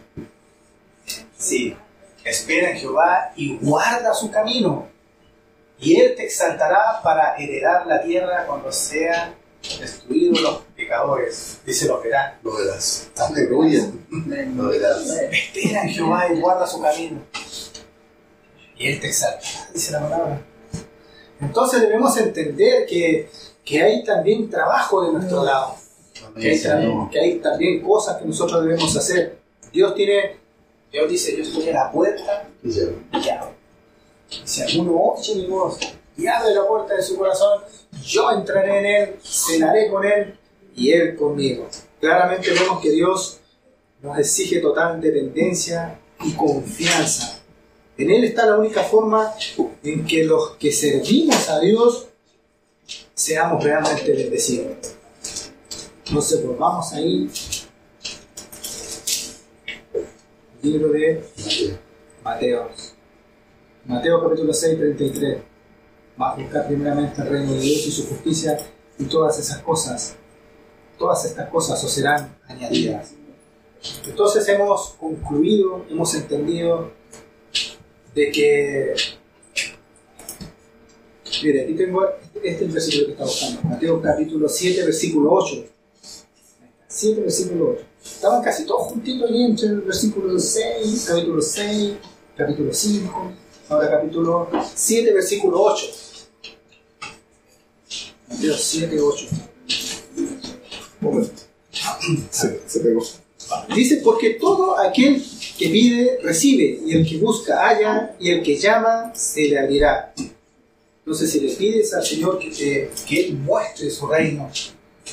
Sí, 1.39 1.77
espera 2.25 2.73
en 2.73 2.79
Jehová 2.79 3.33
y 3.37 3.59
guarda 3.59 4.13
su 4.13 4.29
camino. 4.33 4.89
Y 5.79 6.01
Él 6.01 6.17
te 6.17 6.25
exaltará 6.25 7.01
para 7.01 7.37
heredar 7.37 7.87
la 7.87 8.03
tierra 8.03 8.45
cuando 8.49 8.73
sean 8.73 9.37
destruidos 9.79 10.41
los 10.41 10.63
pecadores. 10.75 11.61
Dice 11.65 11.87
lo 11.87 12.03
verá. 12.03 12.41
Lo 12.43 12.57
verás. 12.57 13.09
Aleluya. 13.17 13.89
Lo 14.57 14.67
verás. 14.67 15.09
Espera 15.31 15.83
en 15.83 15.91
Jehová 15.91 16.27
y 16.29 16.41
guarda 16.41 16.67
su 16.67 16.83
camino. 16.83 17.21
Y 18.81 18.89
Él 18.89 18.99
te 18.99 19.09
exaltará, 19.09 19.69
dice 19.75 19.93
la 19.93 20.01
palabra. 20.01 20.43
Entonces 21.39 21.83
debemos 21.83 22.17
entender 22.17 22.87
que, 22.87 23.29
que 23.63 23.83
hay 23.83 24.03
también 24.03 24.49
trabajo 24.49 25.05
de 25.05 25.13
nuestro 25.13 25.45
lado. 25.45 25.75
Que 26.35 26.53
hay, 26.53 26.59
también, 26.59 26.59
Señor. 26.59 27.11
que 27.11 27.21
hay 27.21 27.39
también 27.41 27.83
cosas 27.83 28.17
que 28.17 28.25
nosotros 28.25 28.65
debemos 28.65 28.97
hacer. 28.97 29.39
Dios 29.71 29.95
tiene, 29.95 30.39
Dios 30.91 31.11
dice, 31.11 31.37
yo 31.37 31.43
estoy 31.43 31.69
a 31.69 31.75
la 31.75 31.93
puerta 31.93 32.49
y 32.63 32.69
llamo. 32.69 33.53
Si 34.45 34.63
alguno 34.63 34.97
oye 34.97 35.35
mi 35.35 35.47
voz 35.47 35.79
y 36.17 36.27
abre 36.27 36.55
la 36.55 36.67
puerta 36.67 36.95
de 36.95 37.03
su 37.03 37.19
corazón, 37.19 37.63
yo 38.03 38.31
entraré 38.31 38.79
en 38.79 38.87
él, 38.87 39.17
cenaré 39.23 39.91
con 39.91 40.07
él 40.07 40.39
y 40.75 40.93
él 40.93 41.17
conmigo. 41.17 41.69
Claramente 42.01 42.51
vemos 42.51 42.81
que 42.81 42.91
Dios 42.93 43.41
nos 44.01 44.19
exige 44.19 44.61
total 44.61 45.03
dependencia 45.03 46.01
y 46.25 46.33
confianza. 46.33 47.40
En 48.01 48.11
Él 48.11 48.25
está 48.25 48.47
la 48.47 48.57
única 48.57 48.83
forma 48.83 49.31
en 49.83 50.07
que 50.07 50.25
los 50.25 50.53
que 50.53 50.73
servimos 50.73 51.51
a 51.51 51.61
Dios 51.61 52.07
seamos 53.13 53.63
realmente 53.63 54.11
bendecidos. 54.11 54.95
Entonces, 56.07 56.41
pues 56.43 56.59
vamos 56.59 56.91
ahí. 56.95 57.31
Libro 60.63 60.89
de 60.93 61.23
Mateo. 62.25 62.71
Mateo 63.85 64.23
capítulo 64.23 64.55
6, 64.55 64.79
33. 64.79 65.39
Vas 66.17 66.39
a 66.39 66.41
buscar 66.41 66.69
primeramente 66.69 67.21
el 67.21 67.29
reino 67.29 67.53
de 67.53 67.61
Dios 67.61 67.87
y 67.87 67.91
su 67.91 68.09
justicia 68.09 68.57
y 68.99 69.05
todas 69.05 69.39
esas 69.39 69.59
cosas, 69.59 70.17
todas 70.99 71.23
estas 71.27 71.51
cosas 71.51 71.85
os 71.85 71.93
serán 71.93 72.35
añadidas. 72.49 73.13
Entonces 74.07 74.49
hemos 74.49 74.95
concluido, 74.99 75.85
hemos 75.91 76.15
entendido 76.15 76.99
de 78.15 78.31
que, 78.31 78.95
mire, 81.43 81.65
aquí 81.65 81.75
tengo, 81.75 82.05
este 82.35 82.49
es 82.51 82.63
el 82.63 82.69
versículo 82.69 83.07
que 83.07 83.13
está 83.13 83.25
buscando, 83.25 83.63
Mateo 83.63 84.03
capítulo 84.03 84.49
7, 84.49 84.85
versículo 84.85 85.33
8. 85.33 85.65
7, 86.89 87.21
versículo 87.21 87.71
8. 87.71 87.85
Estaban 88.03 88.43
casi 88.43 88.65
todos 88.67 88.89
juntitos 88.89 89.31
ahí 89.31 89.45
entre 89.45 89.69
el 89.69 89.81
versículo 89.83 90.39
6, 90.39 91.05
capítulo 91.09 91.43
6, 91.43 91.93
capítulo 92.37 92.73
5, 92.73 93.33
ahora 93.69 93.91
capítulo 93.91 94.49
7, 94.75 95.13
versículo 95.13 95.63
8. 95.63 95.87
Mateo 98.29 98.55
7, 98.57 99.01
8. 99.01 99.27
Momento. 101.01 101.43
Se, 102.31 102.61
se 102.67 102.81
pegó. 102.81 103.03
Dice, 103.75 104.01
porque 104.05 104.35
todo 104.35 104.79
aquel 104.79 105.23
que 105.61 105.69
pide, 105.69 106.19
recibe, 106.23 106.81
y 106.87 106.97
el 106.97 107.07
que 107.07 107.19
busca, 107.19 107.61
halla, 107.69 108.17
y 108.19 108.31
el 108.31 108.43
que 108.43 108.57
llama, 108.57 109.13
se 109.15 109.43
le 109.43 109.59
abrirá. 109.59 110.15
Entonces, 111.05 111.31
si 111.31 111.41
le 111.41 111.53
pides 111.55 111.93
al 111.93 112.03
Señor 112.05 112.39
que, 112.39 112.49
te- 112.51 112.91
que 113.07 113.21
Él 113.27 113.35
muestre 113.35 113.91
su 113.91 114.07
reino, 114.07 114.51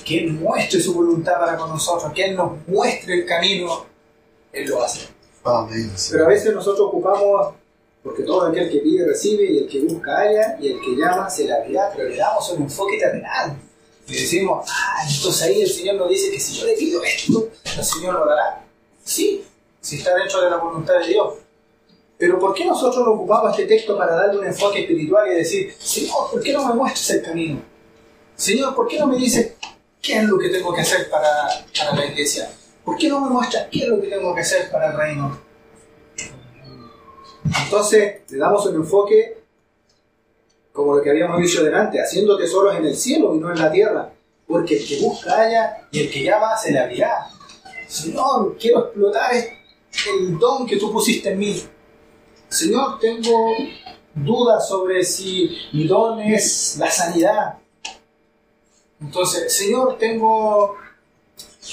que 0.05 0.19
Él 0.19 0.31
muestre 0.31 0.79
su 0.79 0.93
voluntad 0.93 1.33
para 1.37 1.57
con 1.57 1.69
nosotros, 1.69 2.13
que 2.13 2.23
Él 2.27 2.35
nos 2.37 2.65
muestre 2.65 3.15
el 3.15 3.25
camino, 3.25 3.85
Él 4.53 4.69
lo 4.69 4.81
hace. 4.83 5.01
Amén. 5.43 5.91
Pero 6.11 6.25
a 6.25 6.29
veces 6.29 6.53
nosotros 6.53 6.87
ocupamos, 6.87 7.53
porque 8.01 8.23
todo 8.23 8.45
aquel 8.47 8.69
que 8.71 8.77
pide, 8.79 9.05
recibe, 9.05 9.51
y 9.51 9.57
el 9.57 9.67
que 9.67 9.81
busca, 9.81 10.15
halla, 10.17 10.57
y 10.61 10.67
el 10.69 10.79
que 10.79 10.95
llama, 10.95 11.29
se 11.29 11.43
le 11.43 11.53
abrirá, 11.53 11.91
pero 11.93 12.07
le 12.07 12.15
damos 12.15 12.49
un 12.51 12.63
enfoque 12.63 12.97
terrenal. 12.97 13.53
Y 14.07 14.13
decimos, 14.13 14.65
ah, 14.69 15.05
entonces 15.13 15.41
ahí 15.43 15.61
el 15.61 15.69
Señor 15.69 15.95
nos 15.95 16.07
dice 16.07 16.31
que 16.31 16.39
si 16.39 16.53
yo 16.57 16.65
le 16.65 16.73
pido 16.75 17.03
esto, 17.03 17.49
el 17.77 17.83
Señor 17.83 18.13
lo 18.13 18.25
dará. 18.25 18.63
Sí, 19.03 19.43
si 19.87 19.99
está 19.99 20.13
dentro 20.15 20.41
de 20.41 20.49
la 20.49 20.57
voluntad 20.57 20.99
de 20.99 21.07
Dios. 21.07 21.35
Pero 22.17 22.37
¿por 22.37 22.53
qué 22.53 22.65
nosotros 22.65 23.05
no 23.05 23.13
ocupamos 23.13 23.51
este 23.51 23.65
texto 23.65 23.97
para 23.97 24.15
darle 24.15 24.39
un 24.39 24.45
enfoque 24.45 24.81
espiritual 24.81 25.31
y 25.31 25.35
decir, 25.35 25.73
Señor, 25.79 26.29
¿por 26.29 26.43
qué 26.43 26.51
no 26.51 26.67
me 26.67 26.73
muestras 26.73 27.09
el 27.11 27.23
camino? 27.23 27.61
Señor, 28.35 28.75
¿por 28.75 28.85
qué 28.85 28.99
no 28.99 29.07
me 29.07 29.15
dices 29.15 29.53
qué 30.01 30.17
es 30.17 30.23
lo 30.25 30.37
que 30.37 30.49
tengo 30.49 30.73
que 30.73 30.81
hacer 30.81 31.09
para, 31.09 31.31
para 31.77 31.95
la 31.95 32.05
iglesia? 32.05 32.51
¿Por 32.83 32.97
qué 32.97 33.07
no 33.07 33.21
me 33.21 33.29
muestras 33.29 33.67
qué 33.71 33.83
es 33.83 33.87
lo 33.87 34.01
que 34.01 34.07
tengo 34.07 34.35
que 34.35 34.41
hacer 34.41 34.69
para 34.69 34.91
el 34.91 34.97
reino? 34.97 35.39
Entonces 37.63 38.23
le 38.29 38.37
damos 38.37 38.65
un 38.65 38.75
enfoque 38.75 39.37
como 40.73 40.97
lo 40.97 41.01
que 41.01 41.11
habíamos 41.11 41.39
dicho 41.39 41.63
delante, 41.63 42.01
haciendo 42.01 42.37
tesoros 42.37 42.75
en 42.75 42.85
el 42.85 42.95
cielo 42.95 43.33
y 43.33 43.39
no 43.39 43.51
en 43.51 43.59
la 43.59 43.71
tierra, 43.71 44.11
porque 44.45 44.79
el 44.79 44.85
que 44.85 44.99
busca 44.99 45.33
halla 45.33 45.87
y 45.91 46.01
el 46.01 46.11
que 46.11 46.23
llama 46.23 46.57
se 46.57 46.73
le 46.73 46.79
abrirá. 46.79 47.29
Señor, 47.87 48.57
quiero 48.59 48.85
explotar 48.85 49.31
el 50.05 50.37
don 50.37 50.65
que 50.65 50.77
tú 50.77 50.91
pusiste 50.91 51.29
en 51.29 51.39
mí. 51.39 51.63
Señor, 52.49 52.99
tengo 52.99 53.55
dudas 54.13 54.67
sobre 54.67 55.03
si 55.03 55.57
mi 55.73 55.87
don 55.87 56.19
es 56.19 56.77
la 56.77 56.89
sanidad. 56.89 57.57
Entonces, 58.99 59.53
Señor, 59.53 59.97
tengo 59.97 60.75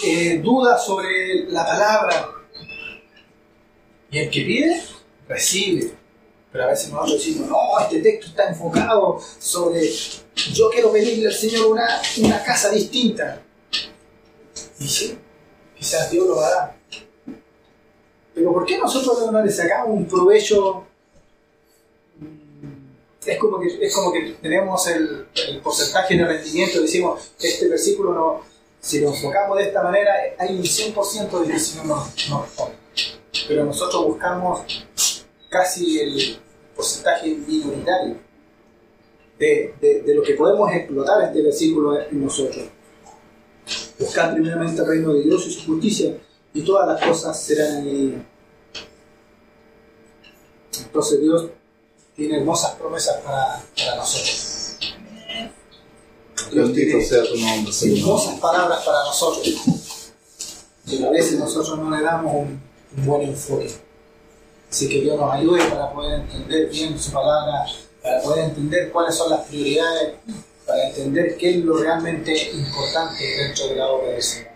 eh, 0.05 0.41
dudas 0.43 0.85
sobre 0.85 1.45
la 1.51 1.65
palabra. 1.65 2.31
Y 4.11 4.19
el 4.19 4.31
que 4.31 4.41
pide, 4.43 4.83
recibe. 5.29 5.93
Pero 6.53 6.65
a 6.65 6.69
veces 6.69 6.91
nosotros 6.91 7.19
decimos, 7.19 7.49
no, 7.49 7.59
este 7.81 8.01
texto 8.01 8.27
está 8.29 8.49
enfocado 8.49 9.19
sobre, 9.41 9.91
yo 10.53 10.71
quiero 10.71 10.93
pedirle 10.93 11.27
al 11.27 11.35
Señor 11.35 11.67
una, 11.67 12.01
una 12.19 12.45
casa 12.45 12.71
distinta. 12.71 13.43
Y 14.79 14.87
sí, 14.87 15.19
quizás 15.77 16.11
Dios 16.11 16.29
lo 16.29 16.41
hará. 16.41 16.77
Pero 18.35 18.53
¿por 18.53 18.67
qué 18.67 18.79
nosotros 18.79 19.31
no 19.31 19.43
le 19.43 19.51
sacamos 19.51 19.97
un 19.97 20.07
provecho? 20.07 20.85
Es 23.25 23.39
como 23.39 23.59
que, 23.61 23.69
es 23.81 23.95
como 23.95 24.13
que 24.13 24.37
tenemos 24.43 24.87
el, 24.89 25.27
porcentaje 25.63 26.17
de 26.17 26.27
rendimiento 26.27 26.81
decimos, 26.81 27.33
este 27.41 27.69
versículo 27.69 28.13
no, 28.13 28.43
si 28.81 29.01
lo 29.01 29.09
enfocamos 29.09 29.57
de 29.57 29.65
esta 29.65 29.83
manera, 29.83 30.13
hay 30.39 30.57
un 30.57 30.63
100% 30.63 31.41
de 31.41 31.53
que 31.53 31.59
si 31.59 31.79
no 31.79 31.85
nos 31.85 32.29
no. 32.29 32.47
Pero 33.49 33.65
nosotros 33.65 34.05
buscamos 34.07 34.61
casi 35.49 36.01
el 36.01 36.39
porcentaje 36.77 37.29
minoritario 37.29 38.17
de, 39.39 39.75
de, 39.81 40.03
de 40.03 40.15
lo 40.15 40.23
que 40.23 40.35
podemos 40.35 40.71
explotar 40.73 41.25
este 41.25 41.43
versículo 41.43 42.01
en 42.01 42.25
nosotros. 42.25 42.65
Buscar 43.99 44.35
primeramente 44.35 44.83
el 44.83 44.89
reino 44.89 45.15
de 45.15 45.23
Dios 45.23 45.47
y 45.47 45.51
su 45.53 45.67
justicia, 45.67 46.15
y 46.55 46.63
todas 46.63 46.87
las 46.87 47.05
cosas 47.05 47.39
serán 47.39 47.79
añadidas. 47.79 48.23
Entonces 50.79 51.21
Dios 51.21 51.47
tiene 52.17 52.39
hermosas 52.39 52.77
promesas 52.77 53.21
para, 53.23 53.61
para 53.77 53.97
nosotros. 53.97 54.79
Dios 56.53 56.69
Bendito 56.69 56.99
tiene 56.99 57.05
sea 57.05 57.25
tu 57.25 57.37
nombre, 57.37 57.73
Señor. 57.73 57.99
hermosas 57.99 58.39
palabras 58.39 58.85
para 58.85 59.05
nosotros. 59.05 59.55
Pero 60.87 61.09
a 61.09 61.11
veces 61.11 61.39
nosotros 61.39 61.79
no 61.79 61.91
le 61.91 62.03
damos 62.03 62.33
un, 62.35 62.63
un 62.97 63.07
buen 63.07 63.23
enfoque. 63.23 63.71
Así 64.71 64.89
que 64.89 65.01
Dios 65.01 65.19
nos 65.19 65.33
ayude 65.33 65.65
para 65.71 65.93
poder 65.93 66.21
entender 66.21 66.69
bien 66.69 66.99
su 66.99 67.11
palabra, 67.11 67.65
para 68.03 68.23
poder 68.23 68.45
entender 68.45 68.93
cuáles 68.93 69.15
son 69.17 69.31
las 69.31 69.41
prioridades, 69.47 70.15
para 70.67 70.89
entender 70.89 71.37
qué 71.37 71.51
es 71.51 71.65
lo 71.65 71.77
realmente 71.77 72.51
importante 72.53 73.25
dentro 73.25 73.69
de 73.69 73.77
la 73.77 73.89
obra 73.89 74.13
del 74.13 74.23
Señor. 74.23 74.53